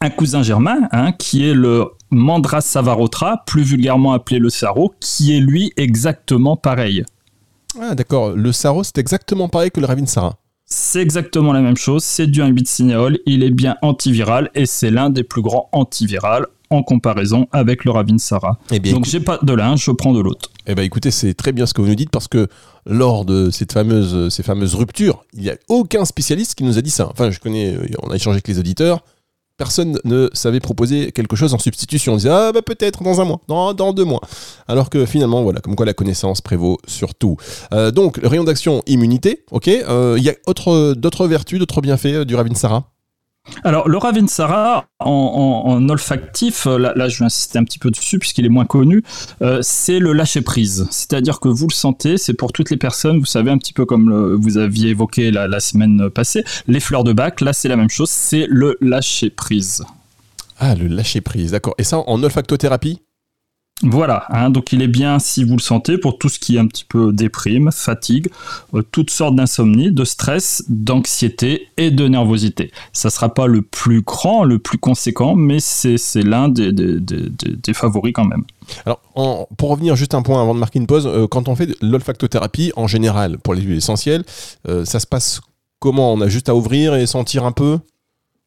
un 0.00 0.10
cousin 0.10 0.42
germain, 0.42 0.88
hein, 0.90 1.12
qui 1.12 1.48
est 1.48 1.54
le 1.54 1.84
Mandras 2.10 2.60
savarotra, 2.60 3.44
plus 3.46 3.62
vulgairement 3.62 4.12
appelé 4.12 4.40
le 4.40 4.50
sarro, 4.50 4.94
qui 4.98 5.36
est 5.36 5.40
lui 5.40 5.72
exactement 5.76 6.56
pareil. 6.56 7.04
Ah 7.80 7.94
d'accord, 7.94 8.30
le 8.30 8.52
Saro 8.52 8.84
c'est 8.84 8.98
exactement 8.98 9.48
pareil 9.48 9.70
que 9.70 9.80
le 9.80 9.86
Ravinsara. 9.86 10.38
C'est 10.64 11.02
exactement 11.02 11.52
la 11.52 11.60
même 11.60 11.76
chose, 11.76 12.02
c'est 12.02 12.26
du 12.26 12.42
cinéol, 12.64 13.18
il 13.26 13.42
est 13.42 13.50
bien 13.50 13.76
antiviral 13.82 14.50
et 14.54 14.64
c'est 14.66 14.90
l'un 14.90 15.10
des 15.10 15.22
plus 15.22 15.42
grands 15.42 15.68
antivirales 15.72 16.46
en 16.70 16.82
comparaison 16.82 17.46
avec 17.52 17.84
le 17.84 17.90
Ravinsara. 17.90 18.58
Eh 18.70 18.78
Donc 18.80 19.04
j'ai 19.04 19.20
pas 19.20 19.38
de 19.42 19.52
l'un, 19.52 19.76
je 19.76 19.90
prends 19.90 20.12
de 20.12 20.20
l'autre. 20.20 20.50
Eh 20.66 20.74
bien 20.74 20.84
écoutez, 20.84 21.10
c'est 21.10 21.34
très 21.34 21.52
bien 21.52 21.66
ce 21.66 21.74
que 21.74 21.82
vous 21.82 21.88
nous 21.88 21.94
dites 21.94 22.10
parce 22.10 22.28
que 22.28 22.48
lors 22.86 23.24
de 23.24 23.50
cette 23.50 23.72
fameuse, 23.72 24.30
ces 24.30 24.42
fameuses 24.42 24.74
ruptures, 24.74 25.24
il 25.34 25.42
n'y 25.42 25.50
a 25.50 25.56
aucun 25.68 26.04
spécialiste 26.04 26.54
qui 26.54 26.64
nous 26.64 26.78
a 26.78 26.82
dit 26.82 26.90
ça. 26.90 27.08
Enfin, 27.10 27.30
je 27.30 27.38
connais, 27.38 27.76
on 28.02 28.10
a 28.10 28.16
échangé 28.16 28.36
avec 28.36 28.48
les 28.48 28.58
auditeurs, 28.58 29.04
personne 29.62 30.00
ne 30.02 30.28
savait 30.32 30.58
proposer 30.58 31.12
quelque 31.12 31.36
chose 31.36 31.54
en 31.54 31.58
substitution. 31.58 32.14
On 32.14 32.16
disait, 32.16 32.30
ah 32.30 32.50
bah 32.52 32.62
peut-être 32.62 33.04
dans 33.04 33.20
un 33.20 33.24
mois, 33.24 33.40
dans, 33.74 33.92
deux 33.92 34.04
mois. 34.04 34.20
Alors 34.66 34.90
que 34.90 35.06
finalement, 35.06 35.44
voilà, 35.44 35.60
comme 35.60 35.76
quoi 35.76 35.86
la 35.86 35.94
connaissance 35.94 36.40
prévaut 36.40 36.78
sur 36.88 37.14
tout. 37.14 37.36
Euh, 37.72 37.92
donc, 37.92 38.18
rayon 38.24 38.42
d'action, 38.42 38.82
immunité, 38.88 39.44
ok. 39.52 39.68
Euh, 39.68 40.16
il 40.18 40.24
y 40.24 40.30
a 40.30 40.34
d'autres 40.96 41.28
vertus, 41.28 41.60
d'autres 41.60 41.80
bienfaits 41.80 42.06
euh, 42.06 42.24
du 42.24 42.34
Ravinsara? 42.34 42.90
Alors, 43.64 43.88
le 43.88 43.96
Ravinsara, 43.96 44.86
en, 45.00 45.88
olfactif, 45.88 46.66
euh, 46.66 46.78
là, 46.78 47.08
je 47.08 47.18
vais 47.18 47.24
insister 47.24 47.58
un 47.58 47.64
petit 47.64 47.78
peu 47.78 47.90
dessus 47.90 48.18
puisqu'il 48.18 48.46
est 48.46 48.48
moins 48.48 48.64
connu, 48.64 49.02
euh, 49.42 49.58
c'est 49.62 49.98
le 49.98 50.12
lâcher-prise. 50.12 50.86
C'est-à-dire 50.90 51.40
que 51.40 51.48
vous 51.48 51.66
le 51.68 51.74
sentez, 51.74 52.18
c'est 52.18 52.34
pour 52.34 52.52
toutes 52.52 52.70
les 52.70 52.76
personnes, 52.76 53.18
vous 53.18 53.26
savez, 53.26 53.50
un 53.50 53.58
petit 53.58 53.72
peu 53.72 53.84
comme 53.84 54.36
vous 54.36 54.58
aviez 54.58 54.90
évoqué 54.90 55.30
la, 55.30 55.48
la, 55.48 55.60
semaine 55.60 56.08
passée, 56.10 56.44
les 56.66 56.80
fleurs 56.80 57.04
de 57.04 57.12
bac, 57.12 57.40
là 57.40 57.52
c'est 57.52 57.68
la 57.68 57.76
même 57.76 57.90
chose, 57.90 58.10
c'est 58.10 58.46
le 58.48 58.76
lâcher-prise. 58.80 59.84
Ah, 60.58 60.74
le 60.74 60.86
lâcher-prise, 60.86 61.52
d'accord. 61.52 61.74
Et 61.78 61.84
ça 61.84 61.98
en 61.98 62.22
olfactothérapie? 62.22 63.00
Voilà, 63.82 64.26
hein, 64.28 64.50
donc 64.50 64.72
il 64.72 64.80
est 64.80 64.88
bien, 64.88 65.18
si 65.18 65.42
vous 65.42 65.56
le 65.56 65.62
sentez, 65.62 65.98
pour 65.98 66.16
tout 66.16 66.28
ce 66.28 66.38
qui 66.38 66.56
est 66.56 66.58
un 66.60 66.66
petit 66.66 66.84
peu 66.84 67.12
déprime, 67.12 67.70
fatigue, 67.72 68.28
euh, 68.74 68.82
toutes 68.92 69.10
sortes 69.10 69.34
d'insomnie, 69.34 69.90
de 69.90 70.04
stress, 70.04 70.64
d'anxiété 70.68 71.68
et 71.76 71.90
de 71.90 72.06
nervosité. 72.06 72.70
Ça 72.92 73.08
ne 73.08 73.12
sera 73.12 73.34
pas 73.34 73.48
le 73.48 73.62
plus 73.62 74.02
grand, 74.02 74.44
le 74.44 74.60
plus 74.60 74.78
conséquent, 74.78 75.34
mais 75.34 75.58
c'est 75.58 75.98
l'un 76.22 76.48
des, 76.48 76.72
des, 76.72 77.74
favoris 77.74 78.12
quand 78.12 78.24
même. 78.24 78.44
Alors, 78.86 79.00
pour 79.56 79.70
revenir 79.70 79.96
juste 79.96 80.14
un 80.14 80.22
point 80.22 80.40
avant 80.40 80.54
de 80.54 80.60
marquer 80.60 80.78
une 80.78 80.86
pause, 80.86 81.06
euh, 81.06 81.26
quand 81.26 81.48
on 81.48 81.56
fait 81.56 81.76
l'olfactothérapie, 81.82 82.72
en 82.76 82.86
général, 82.86 83.38
pour 83.38 83.54
les 83.54 83.62
huiles 83.62 83.78
essentielles, 83.78 84.24
euh, 84.68 84.84
ça 84.84 85.00
se 85.00 85.06
passe 85.06 85.40
comment? 85.80 86.12
On 86.12 86.20
a 86.20 86.28
juste 86.28 86.48
à 86.48 86.54
ouvrir 86.54 86.94
et 86.94 87.06
sentir 87.06 87.44
un 87.44 87.52
peu? 87.52 87.78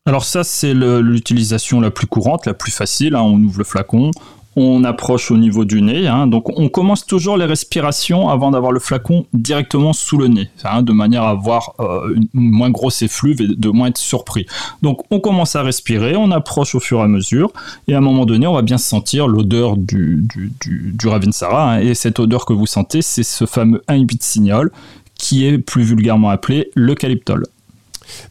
Alors 0.06 0.24
ça, 0.24 0.44
c'est 0.44 0.74
l'utilisation 0.74 1.82
la 1.82 1.90
plus 1.92 2.08
courante, 2.08 2.46
la 2.46 2.54
plus 2.54 2.72
facile. 2.72 3.16
Hein. 3.16 3.22
On 3.22 3.42
ouvre 3.44 3.58
le 3.58 3.64
flacon, 3.64 4.12
on 4.56 4.84
approche 4.84 5.32
au 5.32 5.38
niveau 5.38 5.66
du 5.66 5.82
nez. 5.82 6.08
Hein. 6.08 6.28
donc 6.28 6.58
on 6.58 6.70
commence 6.70 7.06
toujours 7.06 7.38
les 7.38 7.46
respirations 7.46 8.30
avant 8.30 8.52
d'avoir 8.52 8.72
le 8.72 8.80
flacon 8.80 9.26
directement 9.34 9.94
sous 9.94 10.18
le 10.18 10.28
nez, 10.28 10.50
hein, 10.64 10.82
de 10.82 10.92
manière 10.92 11.24
à 11.24 11.32
avoir 11.32 11.74
euh, 11.80 12.16
une 12.16 12.28
moins 12.34 12.70
grosse 12.70 13.02
effluve 13.02 13.42
et 13.42 13.48
de 13.48 13.70
moins 13.70 13.88
être 13.88 13.98
surpris. 13.98 14.46
Donc 14.82 15.02
on 15.12 15.20
commence 15.20 15.56
à 15.56 15.64
respirer, 15.64 16.16
on 16.16 16.32
approche 16.32 16.76
au 16.76 16.80
fur 16.80 17.00
et 17.00 17.04
à 17.04 17.08
mesure, 17.08 17.52
et 17.88 17.94
à 17.94 17.98
un 17.98 18.02
moment 18.02 18.26
donné, 18.26 18.48
on 18.48 18.54
va 18.54 18.62
bien 18.62 18.78
sentir 18.78 19.28
l'odeur 19.28 19.78
du, 19.78 20.26
du, 20.28 20.52
du, 20.94 21.08
Ravinsara. 21.08 21.74
Hein. 21.74 21.80
et 21.80 21.94
cette 21.94 22.20
odeur 22.20 22.46
que 22.46 22.54
vous 22.54 22.66
sentez, 22.66 23.02
c'est 23.02 23.24
ce 23.24 23.46
fameux 23.46 23.82
inhibit 23.90 24.18
signal 24.22 24.70
qui 25.18 25.46
est 25.46 25.58
plus 25.58 25.84
vulgairement 25.84 26.30
appelé 26.30 26.72
l'eucalyptol. 26.76 27.46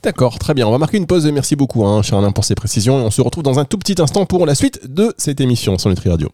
D'accord, 0.02 0.38
très 0.38 0.54
bien. 0.54 0.66
On 0.66 0.70
va 0.70 0.78
marquer 0.78 0.98
une 0.98 1.06
pause. 1.06 1.26
Merci 1.26 1.56
beaucoup, 1.56 1.86
hein, 1.86 2.02
cher 2.02 2.18
Alain, 2.18 2.32
pour 2.32 2.44
ces 2.44 2.54
précisions. 2.54 2.98
Et 3.00 3.02
on 3.02 3.10
se 3.10 3.20
retrouve 3.20 3.42
dans 3.42 3.58
un 3.58 3.64
tout 3.64 3.78
petit 3.78 4.00
instant 4.00 4.26
pour 4.26 4.46
la 4.46 4.54
suite 4.54 4.92
de 4.92 5.14
cette 5.18 5.40
émission 5.40 5.78
sur 5.78 5.90
Nutri 5.90 6.10
Radio. 6.10 6.30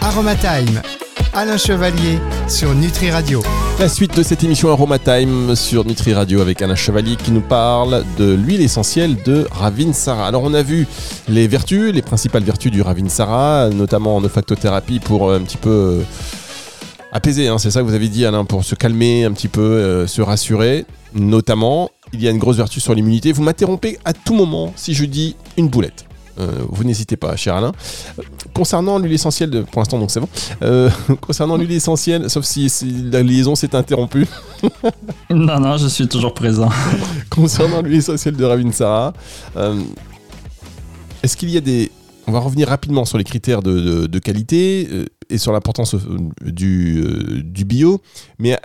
Aromatime, 0.00 0.82
Alain 1.32 1.56
Chevalier 1.56 2.18
sur 2.48 2.74
Nutri 2.74 3.10
Radio. 3.10 3.42
La 3.78 3.88
suite 3.88 4.16
de 4.16 4.22
cette 4.22 4.44
émission 4.44 4.70
Aromatime 4.70 5.56
sur 5.56 5.84
Nutri 5.84 6.12
Radio 6.12 6.40
avec 6.40 6.60
Alain 6.60 6.74
Chevalier 6.74 7.16
qui 7.16 7.30
nous 7.30 7.40
parle 7.40 8.04
de 8.18 8.34
l'huile 8.34 8.60
essentielle 8.60 9.16
de 9.24 9.46
Ravinsara. 9.50 10.26
Alors 10.26 10.42
on 10.44 10.54
a 10.54 10.62
vu 10.62 10.86
les 11.28 11.48
vertus, 11.48 11.92
les 11.92 12.02
principales 12.02 12.44
vertus 12.44 12.70
du 12.70 12.82
Ravinsara, 12.82 13.70
notamment 13.70 14.16
en 14.16 14.22
olfactothérapie 14.22 15.00
pour 15.00 15.30
euh, 15.30 15.38
un 15.38 15.42
petit 15.42 15.56
peu 15.56 15.70
euh, 15.70 16.02
apaiser, 17.12 17.48
hein, 17.48 17.58
c'est 17.58 17.70
ça 17.70 17.80
que 17.80 17.84
vous 17.84 17.94
avez 17.94 18.08
dit 18.08 18.24
Alain, 18.24 18.44
pour 18.44 18.64
se 18.64 18.74
calmer 18.74 19.24
un 19.24 19.32
petit 19.32 19.48
peu, 19.48 19.60
euh, 19.60 20.06
se 20.06 20.22
rassurer. 20.22 20.86
Notamment, 21.14 21.90
il 22.12 22.22
y 22.22 22.26
a 22.26 22.30
une 22.30 22.38
grosse 22.38 22.56
vertu 22.56 22.80
sur 22.80 22.94
l'immunité. 22.94 23.32
Vous 23.32 23.42
m'interrompez 23.42 23.98
à 24.04 24.14
tout 24.14 24.34
moment 24.34 24.72
si 24.76 24.94
je 24.94 25.04
dis 25.04 25.36
une 25.58 25.68
boulette. 25.68 26.06
Euh, 26.40 26.50
vous 26.70 26.82
n'hésitez 26.84 27.18
pas, 27.18 27.36
cher 27.36 27.54
Alain. 27.54 27.72
Euh, 28.18 28.22
concernant 28.54 28.98
l'huile 28.98 29.12
essentielle, 29.12 29.50
de, 29.50 29.60
pour 29.60 29.82
l'instant 29.82 29.98
donc 29.98 30.10
c'est 30.10 30.20
bon. 30.20 30.28
concernant 31.20 31.58
l'huile 31.58 31.72
essentielle, 31.72 32.30
sauf 32.30 32.44
si, 32.46 32.72
la 33.12 33.22
liaison 33.22 33.54
s'est 33.54 33.76
interrompue. 33.76 34.26
non, 35.30 35.60
non, 35.60 35.76
je 35.76 35.88
suis 35.88 36.08
toujours 36.08 36.32
présent. 36.32 36.70
concernant 37.28 37.82
l'huile 37.82 37.98
essentielle 37.98 38.36
de 38.36 38.44
Ravinsara, 38.44 39.12
est-ce 41.22 41.36
qu'il 41.36 41.50
y 41.50 41.58
a 41.58 41.60
des 41.60 41.92
on 42.26 42.32
va 42.32 42.40
revenir 42.40 42.68
rapidement 42.68 43.04
sur 43.04 43.18
les 43.18 43.24
critères 43.24 43.62
de, 43.62 44.18
qualité 44.18 44.88
euh, 44.90 45.06
et 45.28 45.38
sur 45.38 45.52
l'importance 45.52 45.94
euh, 45.94 46.00
du, 46.42 47.02
euh, 47.02 47.42
du, 47.42 47.64
bio. 47.64 48.00
Mais 48.38 48.58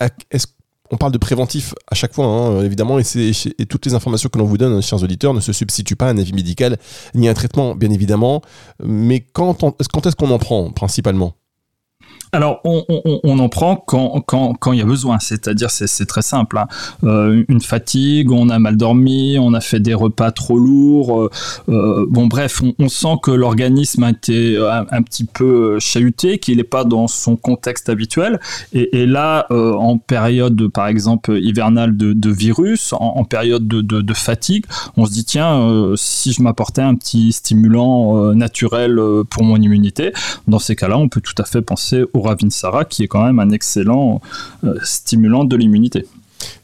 on 0.92 0.98
parle 0.98 1.12
de 1.12 1.18
préventif 1.18 1.74
à 1.90 1.96
chaque 1.96 2.14
fois, 2.14 2.26
hein, 2.26 2.64
évidemment, 2.64 3.00
et, 3.00 3.66
toutes 3.66 3.86
les 3.86 3.94
informations 3.94 4.30
que 4.30 4.38
l'on 4.38 4.46
vous 4.46 4.58
donne, 4.58 4.82
chers 4.82 5.02
auditeurs, 5.04 5.34
ne 5.34 5.40
se 5.40 5.54
substituent 5.54 5.96
pas 5.96 6.08
à 6.08 6.12
un 6.12 6.18
avis 6.18 6.34
médical 6.34 6.78
ni 7.16 7.28
à 7.28 7.32
un 7.32 7.34
traitement, 7.34 7.76
bien 7.76 7.90
évidemment. 7.90 8.42
Mais 8.84 9.20
quand 9.20 9.58
est-ce 9.80 10.16
qu'on 10.16 10.32
en 10.32 10.40
prend 10.40 10.72
principalement? 10.72 11.34
Alors, 12.34 12.60
on, 12.66 13.40
en 13.40 13.50
prend 13.50 13.78
quand, 13.78 14.22
quand, 14.22 14.72
il 14.74 14.80
y 14.80 14.82
a 14.82 14.86
besoin, 14.86 15.18
c'est-à-dire 15.20 15.72
c'est 15.72 16.06
très 16.06 16.22
simple. 16.22 16.58
Hein. 16.58 16.68
Euh, 17.06 17.44
une 17.48 17.62
fatigue, 17.62 18.32
on 18.32 18.50
a 18.50 18.60
mal 18.60 18.76
dormi, 18.76 19.38
on 19.40 19.54
a 19.54 19.62
fait 19.62 19.80
des 19.80 19.94
repas 19.94 20.32
trop 20.32 20.60
lourds. 20.60 21.22
Euh, 21.22 21.30
euh, 21.70 22.06
bon, 22.10 22.28
bref, 22.28 22.62
on, 22.80 22.90
sent 22.90 23.16
que 23.24 23.32
l'organisme 23.32 24.04
a 24.04 24.10
été 24.10 24.58
un, 24.58 25.02
petit 25.04 25.24
peu 25.24 25.80
chahuté, 25.80 26.38
qu'il 26.38 26.58
n'est 26.58 26.64
pas 26.64 26.84
dans 26.84 27.08
son 27.08 27.38
contexte 27.38 27.90
habituel. 27.90 28.40
Et, 28.74 29.06
là, 29.06 29.48
en 29.50 29.98
période, 29.98 30.68
par 30.68 30.88
exemple, 30.88 31.38
hivernale 31.38 31.96
de, 31.96 32.32
virus, 32.32 32.94
en, 32.94 33.24
période 33.24 33.68
de, 33.68 34.14
fatigue, 34.14 34.66
on 34.98 35.06
se 35.06 35.12
dit 35.12 35.24
tiens, 35.24 35.94
si 35.96 36.34
je 36.34 36.42
m'apportais 36.42 36.82
un 36.82 36.96
petit 36.96 37.32
stimulant 37.32 38.34
naturel 38.34 39.00
pour 39.30 39.44
mon 39.44 39.58
immunité, 39.58 40.12
dans 40.48 40.60
ces 40.60 40.76
cas-là, 40.76 40.98
on 40.98 41.08
peut 41.08 41.22
tout 41.22 41.36
à 41.38 41.46
fait 41.46 41.62
penser 41.62 42.04
au 42.14 42.22
Ravinsara, 42.22 42.86
qui 42.86 43.04
est 43.04 43.08
quand 43.08 43.24
même 43.24 43.40
un 43.40 43.52
excellent 43.52 44.22
euh, 44.64 44.76
stimulant 44.84 45.44
de 45.44 45.56
l'immunité. 45.56 46.06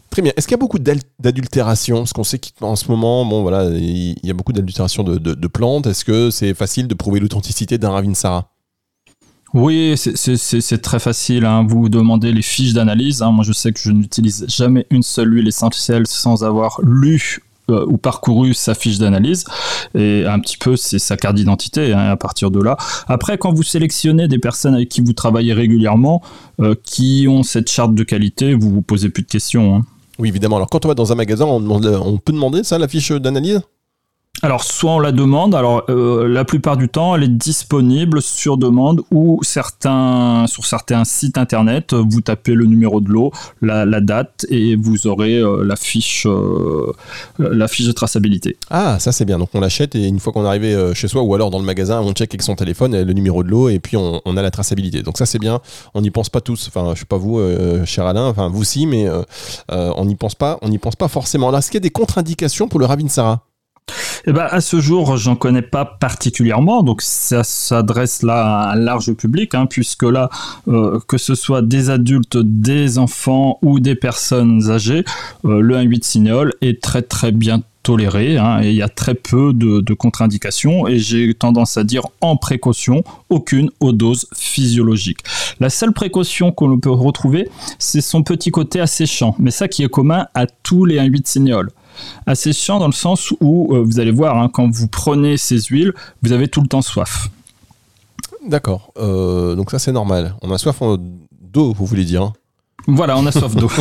Très 0.09 0.21
bien. 0.21 0.31
Est-ce 0.37 0.47
qu'il 0.47 0.53
y 0.53 0.59
a 0.59 0.59
beaucoup 0.59 0.77
d'adultération? 0.77 1.97
Parce 1.97 2.13
qu'on 2.13 2.23
sait 2.23 2.39
qu'en 2.59 2.75
ce 2.75 2.87
moment, 2.87 3.25
bon, 3.25 3.41
voilà, 3.41 3.65
il 3.71 4.15
y 4.21 4.29
a 4.29 4.33
beaucoup 4.33 4.53
d'adultération 4.53 5.03
de, 5.03 5.47
plantes. 5.47 5.87
Est-ce 5.87 6.05
que 6.05 6.29
c'est 6.29 6.53
facile 6.53 6.87
de 6.87 6.93
prouver 6.93 7.19
l'authenticité 7.19 7.79
d'un 7.79 7.89
Ravinsara? 7.89 8.51
Oui, 9.55 9.95
c'est 9.97 10.81
très 10.83 10.99
facile. 10.99 11.45
Hein. 11.45 11.65
Vous 11.67 11.89
demandez 11.89 12.31
les 12.31 12.43
fiches 12.43 12.73
d'analyse. 12.73 13.23
Hein. 13.23 13.31
Moi, 13.31 13.43
je 13.43 13.53
sais 13.53 13.71
que 13.71 13.79
je 13.79 13.89
n'utilise 13.89 14.45
jamais 14.47 14.85
une 14.91 15.01
seule 15.01 15.33
huile 15.33 15.47
essentielle 15.47 16.05
sans 16.05 16.43
avoir 16.43 16.79
lu 16.83 17.39
euh, 17.69 17.85
ou 17.87 17.97
parcouru 17.97 18.53
sa 18.53 18.75
fiche 18.75 18.97
d'analyse 18.97 19.45
et 19.95 20.25
un 20.25 20.39
petit 20.39 20.57
peu 20.57 20.75
c'est 20.75 20.99
sa 20.99 21.15
carte 21.15 21.35
d'identité 21.35 21.93
hein, 21.93 22.09
à 22.11 22.17
partir 22.17 22.51
de 22.51 22.61
là. 22.61 22.77
Après, 23.07 23.37
quand 23.37 23.53
vous 23.53 23.63
sélectionnez 23.63 24.27
des 24.27 24.39
personnes 24.39 24.75
avec 24.75 24.89
qui 24.89 25.01
vous 25.01 25.13
travaillez 25.13 25.53
régulièrement, 25.53 26.21
euh, 26.59 26.75
qui 26.83 27.25
ont 27.29 27.43
cette 27.43 27.69
charte 27.69 27.95
de 27.95 28.03
qualité, 28.03 28.53
vous 28.53 28.69
vous 28.69 28.81
posez 28.81 29.09
plus 29.09 29.23
de 29.23 29.29
questions. 29.29 29.75
Hein. 29.75 29.85
Oui, 30.19 30.27
évidemment. 30.27 30.57
Alors 30.57 30.69
quand 30.69 30.85
on 30.85 30.87
va 30.89 30.93
dans 30.93 31.11
un 31.11 31.15
magasin, 31.15 31.45
on, 31.45 31.69
on 31.69 32.17
peut 32.17 32.33
demander 32.33 32.63
ça, 32.63 32.77
la 32.77 32.87
fiche 32.87 33.11
d'analyse? 33.11 33.61
Alors, 34.43 34.65
soit 34.65 34.91
on 34.91 34.99
la 34.99 35.13
demande, 35.13 35.55
alors 35.55 35.85
euh, 35.87 36.27
la 36.27 36.43
plupart 36.43 36.75
du 36.75 36.89
temps, 36.89 37.15
elle 37.15 37.23
est 37.23 37.29
disponible 37.29 38.21
sur 38.21 38.57
demande 38.57 39.01
ou 39.09 39.39
sur 39.41 39.69
certains 39.71 41.05
sites 41.05 41.37
internet, 41.37 41.93
vous 41.93 42.19
tapez 42.19 42.53
le 42.53 42.65
numéro 42.65 42.99
de 42.99 43.07
l'eau, 43.07 43.31
la, 43.61 43.85
date 44.01 44.45
et 44.49 44.75
vous 44.75 45.07
aurez 45.07 45.37
euh, 45.37 45.63
la, 45.63 45.77
fiche, 45.77 46.27
euh, 46.27 46.91
la 47.39 47.69
fiche 47.69 47.87
de 47.87 47.93
traçabilité. 47.93 48.57
Ah, 48.69 48.99
ça 48.99 49.13
c'est 49.13 49.23
bien. 49.23 49.39
Donc 49.39 49.47
on 49.53 49.61
l'achète 49.61 49.95
et 49.95 50.07
une 50.07 50.19
fois 50.19 50.33
qu'on 50.33 50.43
est 50.43 50.49
arrivé 50.49 50.91
chez 50.93 51.07
soi 51.07 51.21
ou 51.21 51.33
alors 51.33 51.49
dans 51.49 51.59
le 51.59 51.65
magasin, 51.65 52.01
on 52.01 52.11
check 52.11 52.33
avec 52.33 52.41
son 52.41 52.55
téléphone 52.55 53.01
le 53.01 53.13
numéro 53.13 53.43
de 53.43 53.49
l'eau 53.49 53.69
et 53.69 53.79
puis 53.79 53.95
on, 53.95 54.19
a 54.25 54.41
la 54.41 54.51
traçabilité. 54.51 55.03
Donc 55.03 55.17
ça 55.17 55.25
c'est 55.25 55.39
bien. 55.39 55.61
On 55.93 56.01
n'y 56.01 56.11
pense 56.11 56.29
pas 56.29 56.41
tous. 56.41 56.67
Enfin, 56.67 56.95
je 56.95 56.99
sais 56.99 57.05
pas 57.05 57.15
vous, 57.15 57.39
cher 57.85 58.05
Alain, 58.05 58.25
enfin 58.25 58.49
vous 58.49 58.65
si, 58.65 58.87
mais 58.87 59.07
on 59.69 60.03
n'y 60.03 60.15
pense 60.15 60.35
pas. 60.35 60.59
On 60.61 60.67
n'y 60.67 60.79
pense 60.79 60.97
pas 60.97 61.07
forcément. 61.07 61.47
Alors, 61.47 61.59
est-ce 61.59 61.71
qu'il 61.71 61.77
y 61.77 61.83
a 61.83 61.87
des 61.87 61.91
contre-indications 61.91 62.67
pour 62.67 62.81
le 62.81 62.85
Ravinsara 62.85 63.45
eh 64.25 64.31
ben, 64.31 64.47
à 64.49 64.61
ce 64.61 64.79
jour, 64.79 65.17
j'en 65.17 65.35
connais 65.35 65.61
pas 65.61 65.83
particulièrement, 65.83 66.81
donc 66.81 67.01
ça 67.01 67.43
s'adresse 67.43 68.23
là 68.23 68.69
à 68.69 68.71
un 68.71 68.75
large 68.75 69.11
public, 69.13 69.53
hein, 69.53 69.65
puisque 69.65 70.03
là, 70.03 70.29
euh, 70.69 70.99
que 71.07 71.17
ce 71.17 71.35
soit 71.35 71.61
des 71.61 71.89
adultes, 71.89 72.37
des 72.37 72.99
enfants 72.99 73.59
ou 73.61 73.81
des 73.81 73.95
personnes 73.95 74.69
âgées, 74.69 75.03
euh, 75.43 75.59
le 75.59 75.75
1,8 75.75 76.03
signol 76.03 76.53
est 76.61 76.81
très 76.81 77.01
très 77.01 77.33
bien 77.33 77.63
toléré 77.83 78.37
hein, 78.37 78.61
et 78.63 78.69
il 78.69 78.75
y 78.75 78.81
a 78.81 78.87
très 78.87 79.13
peu 79.13 79.51
de, 79.53 79.93
contre-indications 79.93 80.87
et 80.87 80.99
j'ai 80.99 81.33
tendance 81.33 81.77
à 81.77 81.83
dire 81.83 82.07
en 82.21 82.37
précaution 82.37 83.03
aucune 83.29 83.69
aux 83.81 83.91
doses 83.91 84.27
physiologiques. 84.33 85.19
La 85.59 85.69
seule 85.69 85.91
précaution 85.91 86.53
qu'on 86.53 86.79
peut 86.79 86.89
retrouver 86.89 87.49
c'est 87.79 87.99
son 87.99 88.23
petit 88.23 88.51
côté 88.51 88.79
asséchant 88.79 89.35
mais 89.37 89.51
ça 89.51 89.67
qui 89.67 89.83
est 89.83 89.89
commun 89.89 90.27
à 90.33 90.47
tous 90.47 90.85
les 90.85 90.97
1,8 90.97 91.27
signoles 91.27 91.71
asséchant 92.25 92.79
dans 92.79 92.87
le 92.87 92.93
sens 92.93 93.33
où, 93.41 93.73
euh, 93.73 93.83
vous 93.83 93.99
allez 93.99 94.11
voir, 94.11 94.37
hein, 94.37 94.49
quand 94.51 94.69
vous 94.69 94.87
prenez 94.87 95.37
ces 95.37 95.59
huiles, 95.61 95.93
vous 96.21 96.31
avez 96.31 96.47
tout 96.47 96.61
le 96.61 96.67
temps 96.67 96.81
soif. 96.81 97.29
D'accord, 98.47 98.91
euh, 98.97 99.55
donc 99.55 99.71
ça 99.71 99.79
c'est 99.79 99.91
normal. 99.91 100.35
On 100.41 100.51
a 100.51 100.57
soif 100.57 100.81
d'eau, 101.41 101.73
vous 101.73 101.85
voulez 101.85 102.05
dire 102.05 102.23
hein 102.23 102.33
voilà, 102.87 103.17
on 103.17 103.25
a 103.25 103.31
soif 103.31 103.55
d'eau. 103.55 103.71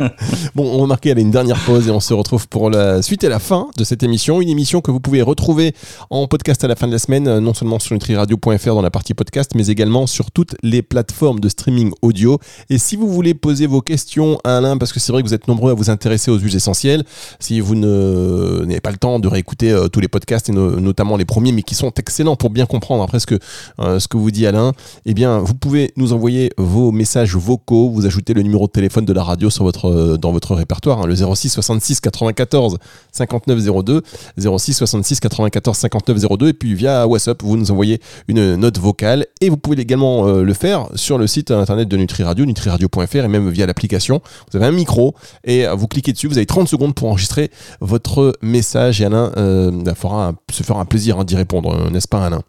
bon, 0.54 0.70
on 0.70 0.82
va 0.82 0.86
marquer 0.86 1.18
une 1.18 1.30
dernière 1.30 1.58
pause 1.60 1.88
et 1.88 1.90
on 1.90 2.00
se 2.00 2.12
retrouve 2.12 2.48
pour 2.48 2.68
la 2.68 3.00
suite 3.00 3.24
et 3.24 3.28
la 3.28 3.38
fin 3.38 3.68
de 3.78 3.84
cette 3.84 4.02
émission. 4.02 4.42
Une 4.42 4.48
émission 4.50 4.82
que 4.82 4.90
vous 4.90 5.00
pouvez 5.00 5.22
retrouver 5.22 5.74
en 6.10 6.26
podcast 6.26 6.62
à 6.62 6.68
la 6.68 6.76
fin 6.76 6.86
de 6.86 6.92
la 6.92 6.98
semaine, 6.98 7.38
non 7.38 7.54
seulement 7.54 7.78
sur 7.78 7.94
nutriradio.fr 7.94 8.74
dans 8.74 8.82
la 8.82 8.90
partie 8.90 9.14
podcast, 9.14 9.52
mais 9.54 9.68
également 9.68 10.06
sur 10.06 10.30
toutes 10.30 10.54
les 10.62 10.82
plateformes 10.82 11.40
de 11.40 11.48
streaming 11.48 11.92
audio. 12.02 12.38
Et 12.68 12.76
si 12.76 12.96
vous 12.96 13.08
voulez 13.08 13.32
poser 13.32 13.66
vos 13.66 13.80
questions 13.80 14.38
à 14.44 14.58
Alain, 14.58 14.76
parce 14.76 14.92
que 14.92 15.00
c'est 15.00 15.12
vrai 15.12 15.22
que 15.22 15.28
vous 15.28 15.34
êtes 15.34 15.48
nombreux 15.48 15.70
à 15.70 15.74
vous 15.74 15.88
intéresser 15.88 16.30
aux 16.30 16.38
huiles 16.38 16.56
essentielles, 16.56 17.04
si 17.40 17.60
vous 17.60 17.74
n'avez 17.74 18.80
pas 18.80 18.90
le 18.90 18.98
temps 18.98 19.18
de 19.18 19.28
réécouter 19.28 19.72
euh, 19.72 19.88
tous 19.88 20.00
les 20.00 20.08
podcasts, 20.08 20.50
et 20.50 20.52
notamment 20.52 21.16
les 21.16 21.24
premiers, 21.24 21.52
mais 21.52 21.62
qui 21.62 21.74
sont 21.74 21.92
excellents 21.94 22.36
pour 22.36 22.50
bien 22.50 22.66
comprendre 22.66 23.02
après 23.02 23.20
ce 23.20 23.26
que, 23.26 23.38
euh, 23.80 23.98
ce 23.98 24.08
que 24.08 24.18
vous 24.18 24.30
dit 24.30 24.46
Alain, 24.46 24.72
eh 25.06 25.14
bien, 25.14 25.38
vous 25.38 25.54
pouvez 25.54 25.92
nous 25.96 26.12
envoyer 26.12 26.50
vos 26.58 26.92
messages 26.92 27.34
vocaux, 27.34 27.88
vous 27.88 28.04
le 28.34 28.42
numéro 28.42 28.66
de 28.66 28.72
téléphone 28.72 29.04
de 29.04 29.12
la 29.12 29.22
radio 29.22 29.50
sur 29.50 29.64
votre, 29.64 29.88
euh, 29.88 30.16
dans 30.16 30.32
votre 30.32 30.54
répertoire, 30.54 31.02
hein, 31.02 31.06
le 31.06 31.14
06 31.14 31.50
66 31.50 32.00
94 32.00 32.78
59 33.12 33.84
02, 33.84 34.02
06 34.38 34.74
66 34.74 35.20
94 35.20 35.76
59 35.76 36.18
02, 36.38 36.48
et 36.48 36.52
puis 36.52 36.74
via 36.74 37.06
WhatsApp, 37.06 37.42
vous 37.42 37.56
nous 37.56 37.70
envoyez 37.70 38.00
une 38.28 38.56
note 38.56 38.78
vocale, 38.78 39.26
et 39.40 39.48
vous 39.48 39.56
pouvez 39.56 39.80
également 39.80 40.26
euh, 40.26 40.42
le 40.42 40.54
faire 40.54 40.88
sur 40.94 41.18
le 41.18 41.26
site 41.26 41.50
internet 41.50 41.88
de 41.88 41.96
Nutri 41.96 42.22
Radio, 42.22 42.44
nutriradio.fr, 42.44 43.16
et 43.16 43.28
même 43.28 43.48
via 43.50 43.66
l'application. 43.66 44.20
Vous 44.50 44.56
avez 44.56 44.66
un 44.66 44.72
micro, 44.72 45.14
et 45.44 45.66
vous 45.66 45.86
cliquez 45.88 46.12
dessus, 46.12 46.28
vous 46.28 46.38
avez 46.38 46.46
30 46.46 46.68
secondes 46.68 46.94
pour 46.94 47.08
enregistrer 47.08 47.50
votre 47.80 48.32
message, 48.42 49.00
et 49.00 49.04
Alain 49.04 49.32
euh, 49.36 49.94
fera 49.94 50.34
se 50.50 50.62
fera 50.62 50.80
un 50.80 50.84
plaisir 50.84 51.18
hein, 51.18 51.24
d'y 51.24 51.36
répondre, 51.36 51.90
n'est-ce 51.90 52.08
pas 52.08 52.24
Alain? 52.24 52.42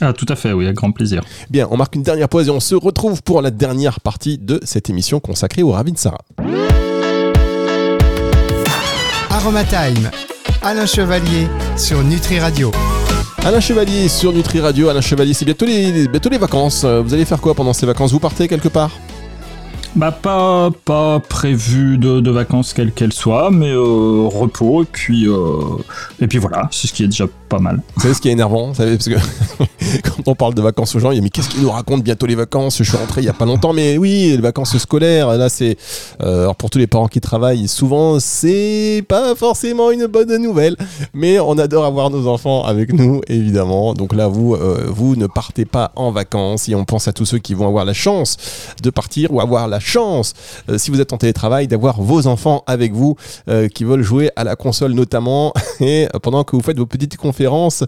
Ah, 0.00 0.12
tout 0.12 0.26
à 0.28 0.36
fait, 0.36 0.52
oui, 0.52 0.64
avec 0.64 0.76
grand 0.76 0.92
plaisir. 0.92 1.22
Bien, 1.50 1.68
on 1.70 1.76
marque 1.76 1.94
une 1.94 2.02
dernière 2.02 2.28
pause 2.28 2.48
et 2.48 2.50
on 2.50 2.60
se 2.60 2.74
retrouve 2.74 3.22
pour 3.22 3.42
la 3.42 3.50
dernière 3.50 4.00
partie 4.00 4.38
de 4.38 4.60
cette 4.62 4.88
émission 4.88 5.20
consacrée 5.20 5.62
au 5.62 5.72
Ravinsara. 5.72 6.18
Aromatime, 9.30 10.10
Alain 10.62 10.86
Chevalier 10.86 11.48
sur 11.76 12.02
Nutri 12.02 12.40
Radio. 12.40 12.72
Alain 13.44 13.60
Chevalier 13.60 14.08
sur 14.08 14.32
Nutri 14.32 14.60
Radio. 14.60 14.88
Alain 14.88 15.00
Chevalier, 15.00 15.34
c'est 15.34 15.44
bientôt 15.44 15.64
les, 15.66 16.08
bientôt 16.08 16.28
les 16.28 16.38
vacances. 16.38 16.84
Vous 16.84 17.14
allez 17.14 17.24
faire 17.24 17.40
quoi 17.40 17.54
pendant 17.54 17.72
ces 17.72 17.86
vacances? 17.86 18.12
Vous 18.12 18.20
partez 18.20 18.48
quelque 18.48 18.68
part? 18.68 18.90
Bah 19.96 20.12
pas, 20.12 20.70
pas 20.84 21.18
prévu 21.18 21.98
de, 21.98 22.30
vacances 22.30 22.72
quelles 22.74 22.92
qu'elles 22.92 23.12
soient, 23.12 23.50
mais 23.50 23.70
euh, 23.70 24.28
repos 24.28 24.84
et 24.84 24.86
puis 24.86 25.26
euh, 25.26 25.58
et 26.20 26.28
puis 26.28 26.38
voilà, 26.38 26.68
c'est 26.70 26.86
ce 26.86 26.92
qui 26.92 27.02
est 27.02 27.08
déjà 27.08 27.26
pas 27.48 27.58
mal. 27.58 27.80
Vous 27.96 28.02
savez 28.02 28.14
ce 28.14 28.20
qui 28.20 28.28
est 28.28 28.32
énervant, 28.32 28.68
vous 28.68 28.74
savez, 28.74 28.96
parce 28.96 29.08
que 29.08 29.14
quand 30.04 30.22
on 30.26 30.34
parle 30.36 30.54
de 30.54 30.62
vacances 30.62 30.94
aux 30.94 31.00
gens, 31.00 31.10
il 31.10 31.16
y 31.16 31.18
a 31.18 31.22
mais 31.22 31.30
qu'est-ce 31.30 31.48
qu'ils 31.48 31.62
nous 31.62 31.70
racontent 31.70 32.02
bientôt 32.02 32.26
les 32.26 32.36
vacances? 32.36 32.78
Je 32.78 32.84
suis 32.84 32.96
rentré 32.96 33.22
il 33.22 33.24
y 33.24 33.28
a 33.28 33.32
pas 33.32 33.46
longtemps, 33.46 33.72
mais 33.72 33.98
oui, 33.98 34.30
les 34.30 34.40
vacances 34.40 34.78
scolaires, 34.78 35.36
là 35.36 35.48
c'est 35.48 35.76
euh, 36.22 36.42
alors 36.42 36.54
pour 36.54 36.70
tous 36.70 36.78
les 36.78 36.86
parents 36.86 37.08
qui 37.08 37.20
travaillent, 37.20 37.66
souvent 37.66 38.20
c'est 38.20 39.04
pas 39.08 39.34
forcément 39.34 39.90
une 39.90 40.06
bonne 40.06 40.36
nouvelle, 40.36 40.76
mais 41.14 41.40
on 41.40 41.58
adore 41.58 41.84
avoir 41.84 42.10
nos 42.10 42.28
enfants 42.28 42.64
avec 42.64 42.92
nous 42.92 43.22
évidemment. 43.26 43.94
Donc 43.94 44.14
là 44.14 44.28
vous 44.28 44.56
vous 44.86 45.16
ne 45.16 45.26
partez 45.26 45.64
pas 45.64 45.90
en 45.96 46.12
vacances 46.12 46.68
et 46.68 46.76
on 46.76 46.84
pense 46.84 47.08
à 47.08 47.12
tous 47.12 47.24
ceux 47.24 47.38
qui 47.38 47.54
vont 47.54 47.66
avoir 47.66 47.84
la 47.84 47.92
chance 47.92 48.36
de 48.82 48.90
partir 48.90 49.32
ou 49.32 49.40
avoir 49.40 49.66
la 49.66 49.79
chance 49.80 50.34
euh, 50.68 50.78
si 50.78 50.90
vous 50.90 51.00
êtes 51.00 51.12
en 51.12 51.16
télétravail 51.16 51.66
d'avoir 51.68 52.00
vos 52.00 52.26
enfants 52.26 52.62
avec 52.66 52.92
vous 52.92 53.16
qui 53.74 53.84
veulent 53.84 54.02
jouer 54.02 54.30
à 54.36 54.44
la 54.44 54.56
console 54.56 54.92
notamment 54.92 55.52
et 55.80 56.08
pendant 56.22 56.44
que 56.44 56.56
vous 56.56 56.62
faites 56.62 56.78
vos 56.78 56.86
petites 56.86 57.16
conférences 57.16 57.84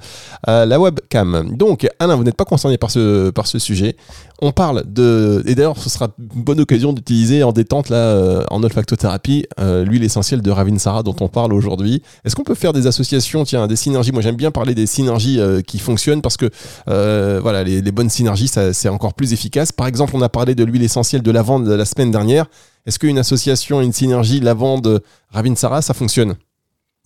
à 0.47 0.67
la 0.67 0.81
webcam. 0.81 1.55
Donc 1.57 1.87
Alain, 1.99 2.17
vous 2.17 2.25
n'êtes 2.25 2.37
pas 2.37 2.45
concerné 2.45 2.79
par 2.79 2.91
ce, 2.91 3.31
par 3.31 3.47
ce 3.47 3.59
sujet. 3.59 3.97
On 4.45 4.51
parle 4.51 4.83
de. 4.93 5.41
Et 5.47 5.55
d'ailleurs, 5.55 5.79
ce 5.79 5.89
sera 5.89 6.09
une 6.35 6.43
bonne 6.43 6.59
occasion 6.59 6.93
d'utiliser 6.93 7.45
en 7.45 7.53
détente, 7.53 7.91
là, 7.91 7.97
euh, 7.97 8.45
en 8.51 8.61
olfactothérapie, 8.65 9.47
euh, 9.61 9.85
l'huile 9.85 10.03
essentielle 10.03 10.43
de 10.43 10.51
Ravinsara 10.51 11.05
dont 11.05 11.15
on 11.21 11.29
parle 11.29 11.53
aujourd'hui. 11.53 12.03
Est-ce 12.25 12.35
qu'on 12.35 12.43
peut 12.43 12.57
faire 12.57 12.73
des 12.73 12.89
associations, 12.89 13.45
tiens, 13.45 13.69
des 13.69 13.77
synergies? 13.77 14.11
Moi, 14.11 14.21
j'aime 14.21 14.35
bien 14.35 14.51
parler 14.51 14.75
des 14.75 14.87
synergies 14.87 15.39
euh, 15.39 15.61
qui 15.61 15.79
fonctionnent 15.79 16.23
parce 16.23 16.37
que, 16.37 16.51
voilà, 16.87 17.63
les, 17.63 17.83
les, 17.83 17.93
bonnes 17.93 18.11
synergies, 18.11 18.49
c'est 18.49 18.89
encore 18.89 19.15
plus 19.15 19.33
efficace. 19.33 19.71
Par 19.71 19.87
exemple, 19.87 20.17
on 20.17 20.23
a 20.23 20.29
parlé 20.29 20.57
de 20.57 20.65
l'huile 20.65 20.83
essentielle 20.83 21.23
de 21.23 21.31
lavande 21.31 21.69
la 21.83 21.87
semaine 21.87 22.13
dernière. 22.13 22.47
Est-ce 22.87 23.01
qu'une 23.01 23.19
association, 23.19 23.81
une 23.81 23.93
synergie 23.93 24.39
lavande-Ravinsara, 24.39 25.83
ça 25.83 25.95
fonctionne? 25.95 26.37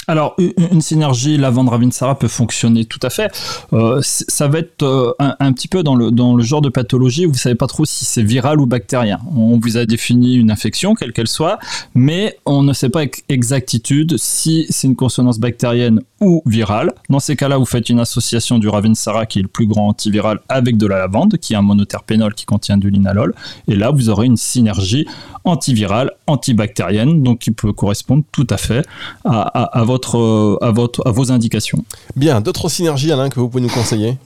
Alors, 0.09 0.37
une 0.39 0.81
synergie 0.81 1.37
lavande 1.37 1.69
Ravinsara 1.69 2.17
peut 2.17 2.29
fonctionner 2.29 2.85
tout 2.85 3.01
à 3.03 3.11
fait. 3.11 3.29
Euh, 3.73 4.01
ça 4.03 4.47
va 4.47 4.61
être 4.61 4.85
euh, 4.85 5.13
un, 5.19 5.53
petit 5.53 5.67
peu 5.67 5.83
dans 5.83 5.97
le, 5.97 6.43
genre 6.43 6.61
de 6.61 6.69
pathologie 6.69 7.27
où 7.27 7.33
vous 7.33 7.39
savez 7.39 7.57
pas 7.57 7.67
trop 7.67 7.85
si 7.85 8.05
c'est 8.05 8.23
viral 8.23 8.61
ou 8.61 8.67
bactérien. 8.67 9.19
On 9.37 9.59
vous 9.59 9.77
a 9.77 9.85
défini 9.85 10.35
une 10.37 10.51
infection, 10.53 10.95
quelle 10.95 11.13
qu'elle 11.13 11.27
soit, 11.27 11.59
mais 11.95 12.39
on 12.47 12.63
ne 12.63 12.73
sait 12.73 12.89
pas 12.89 13.01
avec 13.01 13.25
exactitude 13.29 14.17
si 14.17 14.67
c'est 14.71 14.87
une 14.87 14.97
consonance 14.97 15.41
bactérienne 15.41 16.01
ou 16.21 16.43
virale. 16.47 16.93
Dans 17.11 17.19
ces 17.19 17.35
cas-là, 17.37 17.59
vous 17.59 17.67
faites 17.67 17.89
une 17.89 17.99
association 17.99 18.59
du 18.59 18.69
Ravinsara, 18.69 19.27
qui 19.27 19.41
est 19.41 19.43
le 19.43 19.49
plus 19.49 19.67
grand 19.67 19.89
antiviral, 19.89 20.39
avec 20.49 20.77
de 20.77 20.87
la 20.87 20.99
lavande, 20.99 21.37
qui 21.39 21.53
est 21.53 21.57
un 21.57 21.63
monoterpénol 21.63 22.35
qui 22.35 22.47
contient 22.47 22.79
du 22.79 22.91
linalol. 22.91 23.35
Et 23.69 23.75
là, 23.75 23.91
vous 23.91 24.09
aurez 24.09 24.27
une 24.27 24.37
synergie 24.37 25.07
antivirale, 25.45 26.11
antibactérienne, 26.27 27.23
donc 27.23 27.41
qui 27.41 27.51
peut 27.51 27.73
correspondre 27.73 28.25
tout 28.33 28.47
à 28.51 28.57
fait 28.57 28.85
à, 29.25 29.83
votre, 29.85 29.96
à, 30.05 30.71
votre, 30.71 31.07
à 31.07 31.11
vos 31.11 31.33
indications. 31.33 31.85
Bien, 32.15 32.41
d'autres 32.41 32.69
synergies, 32.69 33.13
Alain, 33.13 33.29
que 33.29 33.41
vous 33.41 33.49
pouvez 33.49 33.63
nous 33.63 33.69
conseiller? 33.69 34.19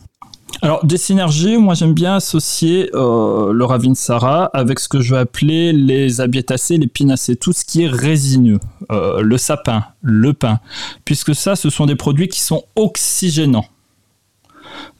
Alors, 0.63 0.85
des 0.85 0.99
synergies, 0.99 1.57
moi 1.57 1.75
j'aime 1.75 1.95
bien 1.95 2.17
associer 2.17 2.91
euh, 2.95 3.53
le 3.53 3.65
Ravinsara 3.65 4.47
avec 4.53 4.79
ce 4.79 4.89
que 4.89 5.01
je 5.01 5.15
vais 5.15 5.21
appeler 5.21 5.73
les 5.73 6.21
abiétacées, 6.21 6.77
les 6.77 6.87
pinacées, 6.87 7.37
tout 7.37 7.53
ce 7.53 7.65
qui 7.65 7.85
est 7.85 7.89
résineux, 7.89 8.59
euh, 8.93 9.23
le 9.23 9.39
sapin, 9.39 9.85
le 10.03 10.35
pin, 10.35 10.61
puisque 11.05 11.35
ça, 11.35 11.57
ce 11.57 11.71
sont 11.71 11.87
des 11.87 11.95
produits 11.95 12.29
qui 12.29 12.41
sont 12.41 12.65
oxygénants. 12.77 13.67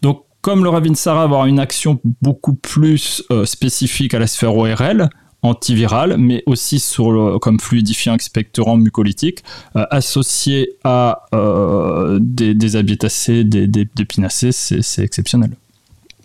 Donc, 0.01 0.25
comme 0.41 0.65
le 0.65 0.71
Ravinsara 0.71 1.19
va 1.19 1.25
avoir 1.25 1.47
une 1.47 1.59
action 1.59 2.01
beaucoup 2.23 2.55
plus 2.55 3.23
euh, 3.31 3.45
spécifique 3.45 4.15
à 4.15 4.19
la 4.19 4.27
sphère 4.27 4.57
ORL, 4.57 5.11
antiviral, 5.43 6.17
mais 6.19 6.43
aussi 6.47 6.79
sur 6.79 7.39
comme 7.41 7.61
fluidifiant 7.61 8.15
expectorant 8.15 8.77
mucolytique, 8.77 9.43
euh, 9.77 9.85
associé 9.91 10.77
à 10.85 11.23
euh, 11.35 12.19
des, 12.21 12.55
des 12.55 12.77
des, 13.45 13.67
des, 13.67 13.89
c'est 14.53 15.03
exceptionnel. 15.03 15.51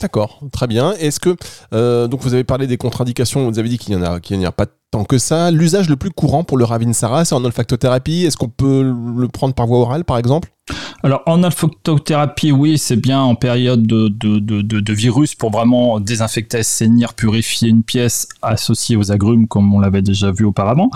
D'accord, 0.01 0.41
très 0.51 0.67
bien. 0.67 0.93
Est-ce 0.93 1.19
que 1.19 1.35
euh, 1.73 2.07
donc 2.07 2.21
vous 2.21 2.33
avez 2.33 2.43
parlé 2.43 2.67
des 2.67 2.77
contre-indications, 2.77 3.49
vous 3.49 3.59
avez 3.59 3.69
dit 3.69 3.77
qu'il 3.77 3.95
n'y 3.95 4.05
en 4.05 4.13
a 4.13 4.47
a 4.47 4.51
pas 4.51 4.65
tant 4.91 5.05
que 5.05 5.17
ça. 5.17 5.51
L'usage 5.51 5.89
le 5.89 5.95
plus 5.95 6.11
courant 6.11 6.43
pour 6.43 6.57
le 6.57 6.65
Ravinsara, 6.65 7.23
c'est 7.23 7.35
en 7.35 7.43
olfactothérapie. 7.45 8.25
Est-ce 8.25 8.37
qu'on 8.37 8.49
peut 8.49 8.83
le 8.83 9.27
prendre 9.29 9.53
par 9.53 9.67
voie 9.67 9.79
orale, 9.79 10.03
par 10.03 10.17
exemple? 10.17 10.49
Alors 11.05 11.21
en 11.27 11.43
olfactothérapie, 11.43 12.51
oui, 12.51 12.79
c'est 12.79 12.95
bien 12.95 13.21
en 13.21 13.35
période 13.35 13.85
de, 13.85 14.91
virus 14.91 15.35
pour 15.35 15.51
vraiment 15.51 15.99
désinfecter, 15.99 16.57
assainir, 16.57 17.13
purifier 17.13 17.69
une 17.69 17.83
pièce 17.83 18.27
associée 18.41 18.95
aux 18.95 19.11
agrumes 19.11 19.47
comme 19.47 19.71
on 19.71 19.79
l'avait 19.79 20.01
déjà 20.01 20.31
vu 20.31 20.45
auparavant. 20.45 20.89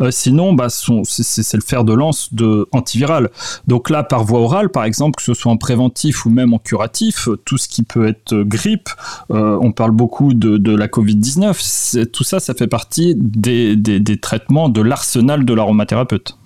Euh, 0.00 0.12
sinon, 0.12 0.52
bah, 0.52 0.68
c'est 0.68 1.56
le 1.56 1.62
fer 1.62 1.82
de 1.82 1.92
lance 1.94 2.32
de 2.32 2.68
antiviral. 2.70 3.30
Donc 3.66 3.90
là, 3.90 4.04
par 4.04 4.22
voie 4.22 4.38
orale, 4.38 4.68
par 4.68 4.84
exemple, 4.84 5.16
que 5.16 5.22
ce 5.22 5.34
soit 5.34 5.50
en 5.50 5.56
préventif 5.56 6.26
ou 6.26 6.30
même 6.30 6.54
en 6.54 6.58
curatif, 6.58 7.28
tout 7.44 7.58
ce 7.58 7.66
qui 7.66 7.82
peut 7.82 8.06
être 8.06 8.36
grippe, 8.42 8.90
euh, 9.32 9.58
on 9.60 9.72
parle 9.72 9.90
beaucoup 9.90 10.32
de, 10.32 10.76
la 10.76 10.86
Covid-19, 10.86 12.10
tout 12.10 12.22
ça, 12.22 12.38
ça 12.38 12.54
fait 12.54 12.66
partie 12.68 13.14
des 13.16 14.20
traitements 14.20 14.68
de 14.68 14.80
l'arsenal 14.80 15.44
de 15.44 15.54
l'aromathérapeute. 15.54 16.36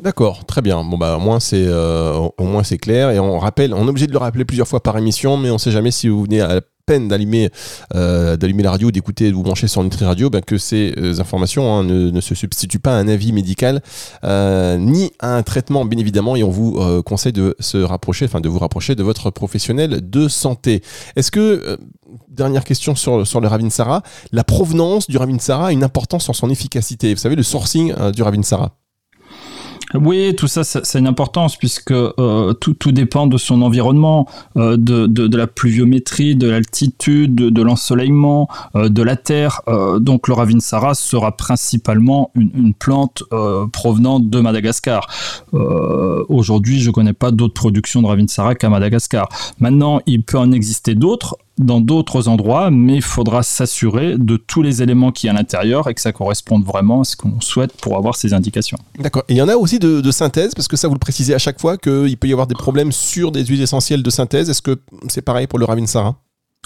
D'accord, 0.00 0.44
très 0.44 0.62
bien. 0.62 0.84
Bon 0.84 0.96
bah 0.96 1.16
au 1.16 1.20
moins 1.20 1.40
c'est 1.40 1.64
euh, 1.66 2.28
au 2.38 2.44
moins 2.44 2.62
c'est 2.62 2.78
clair 2.78 3.10
et 3.10 3.18
on 3.18 3.38
rappelle, 3.40 3.74
on 3.74 3.84
est 3.84 3.88
obligé 3.88 4.06
de 4.06 4.12
le 4.12 4.18
rappeler 4.18 4.44
plusieurs 4.44 4.68
fois 4.68 4.80
par 4.80 4.96
émission, 4.96 5.36
mais 5.36 5.50
on 5.50 5.54
ne 5.54 5.58
sait 5.58 5.72
jamais 5.72 5.90
si 5.90 6.08
vous 6.08 6.22
venez 6.22 6.40
à 6.40 6.54
la 6.54 6.60
peine 6.86 7.08
d'allumer 7.08 7.50
euh, 7.96 8.36
d'allumer 8.36 8.62
la 8.62 8.70
radio, 8.70 8.92
d'écouter, 8.92 9.28
de 9.28 9.34
vous 9.34 9.42
brancher 9.42 9.66
sur 9.66 9.82
Nutri 9.82 10.04
Radio, 10.04 10.30
ben, 10.30 10.40
que 10.40 10.56
ces 10.56 10.94
euh, 10.98 11.18
informations 11.18 11.74
hein, 11.74 11.82
ne, 11.82 12.20
se 12.20 12.36
substituent 12.36 12.78
pas 12.78 12.96
à 12.96 13.00
un 13.00 13.08
avis 13.08 13.32
médical 13.32 13.82
ni 14.22 15.10
à 15.18 15.34
un 15.34 15.42
traitement 15.42 15.84
bien 15.84 15.98
évidemment 15.98 16.36
et 16.36 16.44
on 16.44 16.50
vous 16.50 17.02
conseille 17.02 17.32
de 17.32 17.56
se 17.58 17.78
rapprocher, 17.78 18.26
enfin 18.26 18.40
de 18.40 18.48
vous 18.48 18.60
rapprocher 18.60 18.94
de 18.94 19.02
votre 19.02 19.30
professionnel 19.30 20.08
de 20.08 20.28
santé. 20.28 20.80
Est-ce 21.16 21.32
que 21.32 21.76
dernière 22.28 22.62
question 22.62 22.94
sur, 22.94 23.26
sur 23.26 23.40
le 23.40 23.48
Ravinsara, 23.48 24.04
la 24.30 24.44
provenance 24.44 25.08
du 25.08 25.16
Ravinsara 25.16 25.66
a 25.66 25.72
une 25.72 25.82
importance 25.82 26.22
sur 26.22 26.36
son 26.36 26.50
efficacité. 26.50 27.12
Vous 27.12 27.20
savez, 27.20 27.34
le 27.34 27.42
sourcing 27.42 27.92
du 28.12 28.22
Ravinsara. 28.22 28.76
Oui, 29.94 30.34
tout 30.36 30.48
ça, 30.48 30.64
c'est 30.64 30.98
une 30.98 31.06
importance 31.06 31.56
puisque 31.56 31.92
euh, 31.92 32.52
tout, 32.52 32.74
tout, 32.74 32.92
dépend 32.92 33.26
de 33.26 33.38
son 33.38 33.62
environnement, 33.62 34.28
euh, 34.58 34.76
de, 34.76 35.36
la 35.36 35.46
pluviométrie, 35.46 36.36
de 36.36 36.46
l'altitude, 36.48 37.34
de, 37.34 37.48
de 37.48 37.62
l'ensoleillement, 37.62 38.48
euh, 38.76 38.90
de 38.90 39.02
la 39.02 39.16
terre. 39.16 39.62
donc 40.00 40.28
le 40.28 40.34
Ravinsara 40.34 40.94
sera 40.94 41.36
principalement 41.36 42.30
une, 42.34 42.50
une 42.54 42.74
plante 42.74 43.22
provenant 43.72 44.20
de 44.20 44.40
Madagascar. 44.40 45.06
Aujourd'hui, 45.52 46.80
je 46.80 46.88
ne 46.88 46.92
connais 46.92 47.12
pas 47.12 47.30
d'autres 47.30 47.54
productions 47.54 48.02
de 48.02 48.06
Ravinsara 48.06 48.54
qu'à 48.54 48.68
Madagascar. 48.68 49.28
Maintenant, 49.58 50.00
il 50.06 50.22
peut 50.22 50.38
en 50.38 50.52
exister 50.52 50.94
d'autres 50.94 51.36
dans 51.58 51.80
d'autres 51.80 52.28
endroits, 52.28 52.70
mais 52.70 52.96
il 52.96 53.02
faudra 53.02 53.42
s'assurer 53.42 54.16
de 54.16 54.36
tous 54.36 54.62
les 54.62 54.82
éléments 54.82 55.12
qui 55.12 55.26
y 55.26 55.28
a 55.28 55.32
à 55.32 55.36
l'intérieur 55.36 55.88
et 55.88 55.94
que 55.94 56.00
ça 56.00 56.12
corresponde 56.12 56.64
vraiment 56.64 57.02
à 57.02 57.04
ce 57.04 57.16
qu'on 57.16 57.40
souhaite 57.40 57.72
pour 57.72 57.96
avoir 57.96 58.16
ces 58.16 58.32
indications. 58.32 58.78
D'accord. 58.98 59.24
Et 59.28 59.34
il 59.34 59.36
y 59.36 59.42
en 59.42 59.48
a 59.48 59.56
aussi 59.56 59.78
de, 59.78 60.10
synthèse, 60.10 60.54
parce 60.54 60.68
que 60.68 60.76
ça 60.76 60.88
vous 60.88 60.94
le 60.94 60.98
précisez 60.98 61.34
à 61.34 61.38
chaque 61.38 61.60
fois, 61.60 61.76
qu'il 61.76 62.16
peut 62.16 62.28
y 62.28 62.32
avoir 62.32 62.46
des 62.46 62.54
problèmes 62.54 62.92
sur 62.92 63.32
des 63.32 63.44
huiles 63.44 63.62
essentielles 63.62 64.02
de 64.02 64.10
synthèse. 64.10 64.48
Est-ce 64.50 64.62
que 64.62 64.80
c'est 65.08 65.22
pareil 65.22 65.46
pour 65.46 65.58
le 65.58 65.64
Ravinsara 65.64 66.16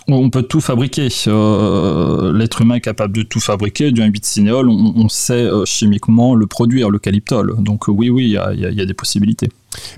on 0.08 0.30
peut 0.30 0.42
tout 0.42 0.60
fabriquer. 0.60 1.08
Euh, 1.26 2.32
l'être 2.32 2.60
humain 2.62 2.76
est 2.76 2.80
capable 2.80 3.14
de 3.14 3.22
tout 3.22 3.40
fabriquer. 3.40 3.92
Du 3.92 4.02
imbicinéol, 4.02 4.68
on, 4.68 4.94
on 4.96 5.08
sait 5.08 5.34
euh, 5.34 5.64
chimiquement 5.64 6.34
le 6.34 6.46
produire, 6.46 6.90
le 6.90 6.98
calyptol. 6.98 7.54
Donc 7.58 7.88
oui, 7.88 8.10
oui, 8.10 8.24
il 8.24 8.32
y, 8.32 8.36
a, 8.80 8.86
des 8.86 8.94
possibilités. 8.94 9.48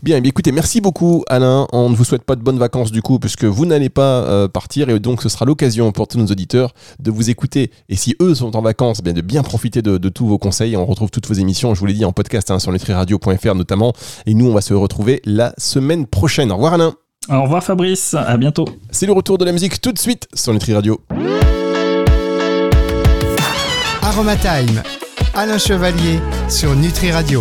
Bien, 0.03 0.21
eh 0.23 0.29
écoutez, 0.29 0.53
merci 0.53 0.81
beaucoup 0.81 1.25
Alain. 1.29 1.67
On 1.73 1.91
ne 1.91 1.97
vous 1.97 2.05
souhaite 2.05 2.23
pas 2.23 2.37
de 2.37 2.43
bonnes 2.43 2.59
vacances 2.59 2.93
du 2.93 3.03
coup, 3.03 3.19
puisque 3.19 3.45
vous 3.45 3.67
n'allez 3.67 3.89
pas 3.89 4.23
euh, 4.23 4.49
partir 4.49 4.89
et 4.89 4.99
donc 5.01 5.23
ce 5.23 5.29
sera 5.29 5.45
l'occasion 5.45 5.91
pour 5.91 6.07
tous 6.07 6.19
nos 6.19 6.27
auditeurs 6.27 6.75
de 7.01 7.11
vous 7.11 7.31
écouter. 7.31 7.71
Et 7.89 7.97
si 7.97 8.15
eux 8.21 8.35
sont 8.35 8.57
en 8.57 8.63
vacances, 8.63 9.03
bien 9.03 9.13
de 9.13 9.21
bien 9.21 9.43
profiter 9.43 9.83
de, 9.83 9.99
tous 10.09 10.27
vos 10.27 10.39
conseils. 10.39 10.77
On 10.77 10.87
retrouve 10.87 11.11
toutes 11.11 11.27
vos 11.27 11.35
émissions, 11.35 11.75
je 11.75 11.81
vous 11.81 11.87
l'ai 11.87 11.95
dit, 11.95 12.05
en 12.05 12.13
podcast 12.13 12.51
hein, 12.51 12.59
sur 12.59 12.73
nutriradio.fr 12.73 13.55
notamment. 13.55 13.93
Et 14.27 14.35
nous, 14.35 14.47
on 14.47 14.55
va 14.55 14.61
se 14.61 14.75
retrouver 14.75 15.21
la 15.25 15.55
semaine 15.59 16.07
prochaine. 16.07 16.53
Au 16.53 16.57
revoir 16.57 16.75
Alain. 16.75 16.95
Au 17.31 17.43
revoir 17.43 17.65
Fabrice, 17.65 18.15
à 18.15 18.37
bientôt. 18.37 18.67
C'est 18.91 19.07
le 19.07 19.13
retour 19.13 19.39
de 19.39 19.45
la 19.45 19.53
musique 19.53 19.81
tout 19.81 19.93
de 19.93 19.99
suite 19.99 20.29
sur 20.35 20.53
Nutri 20.53 20.75
Radio. 20.75 21.01
Aromatime, 24.03 24.83
Alain 25.35 25.59
Chevalier 25.59 26.21
sur 26.49 26.75
Nutri 26.77 27.11
Radio. 27.13 27.33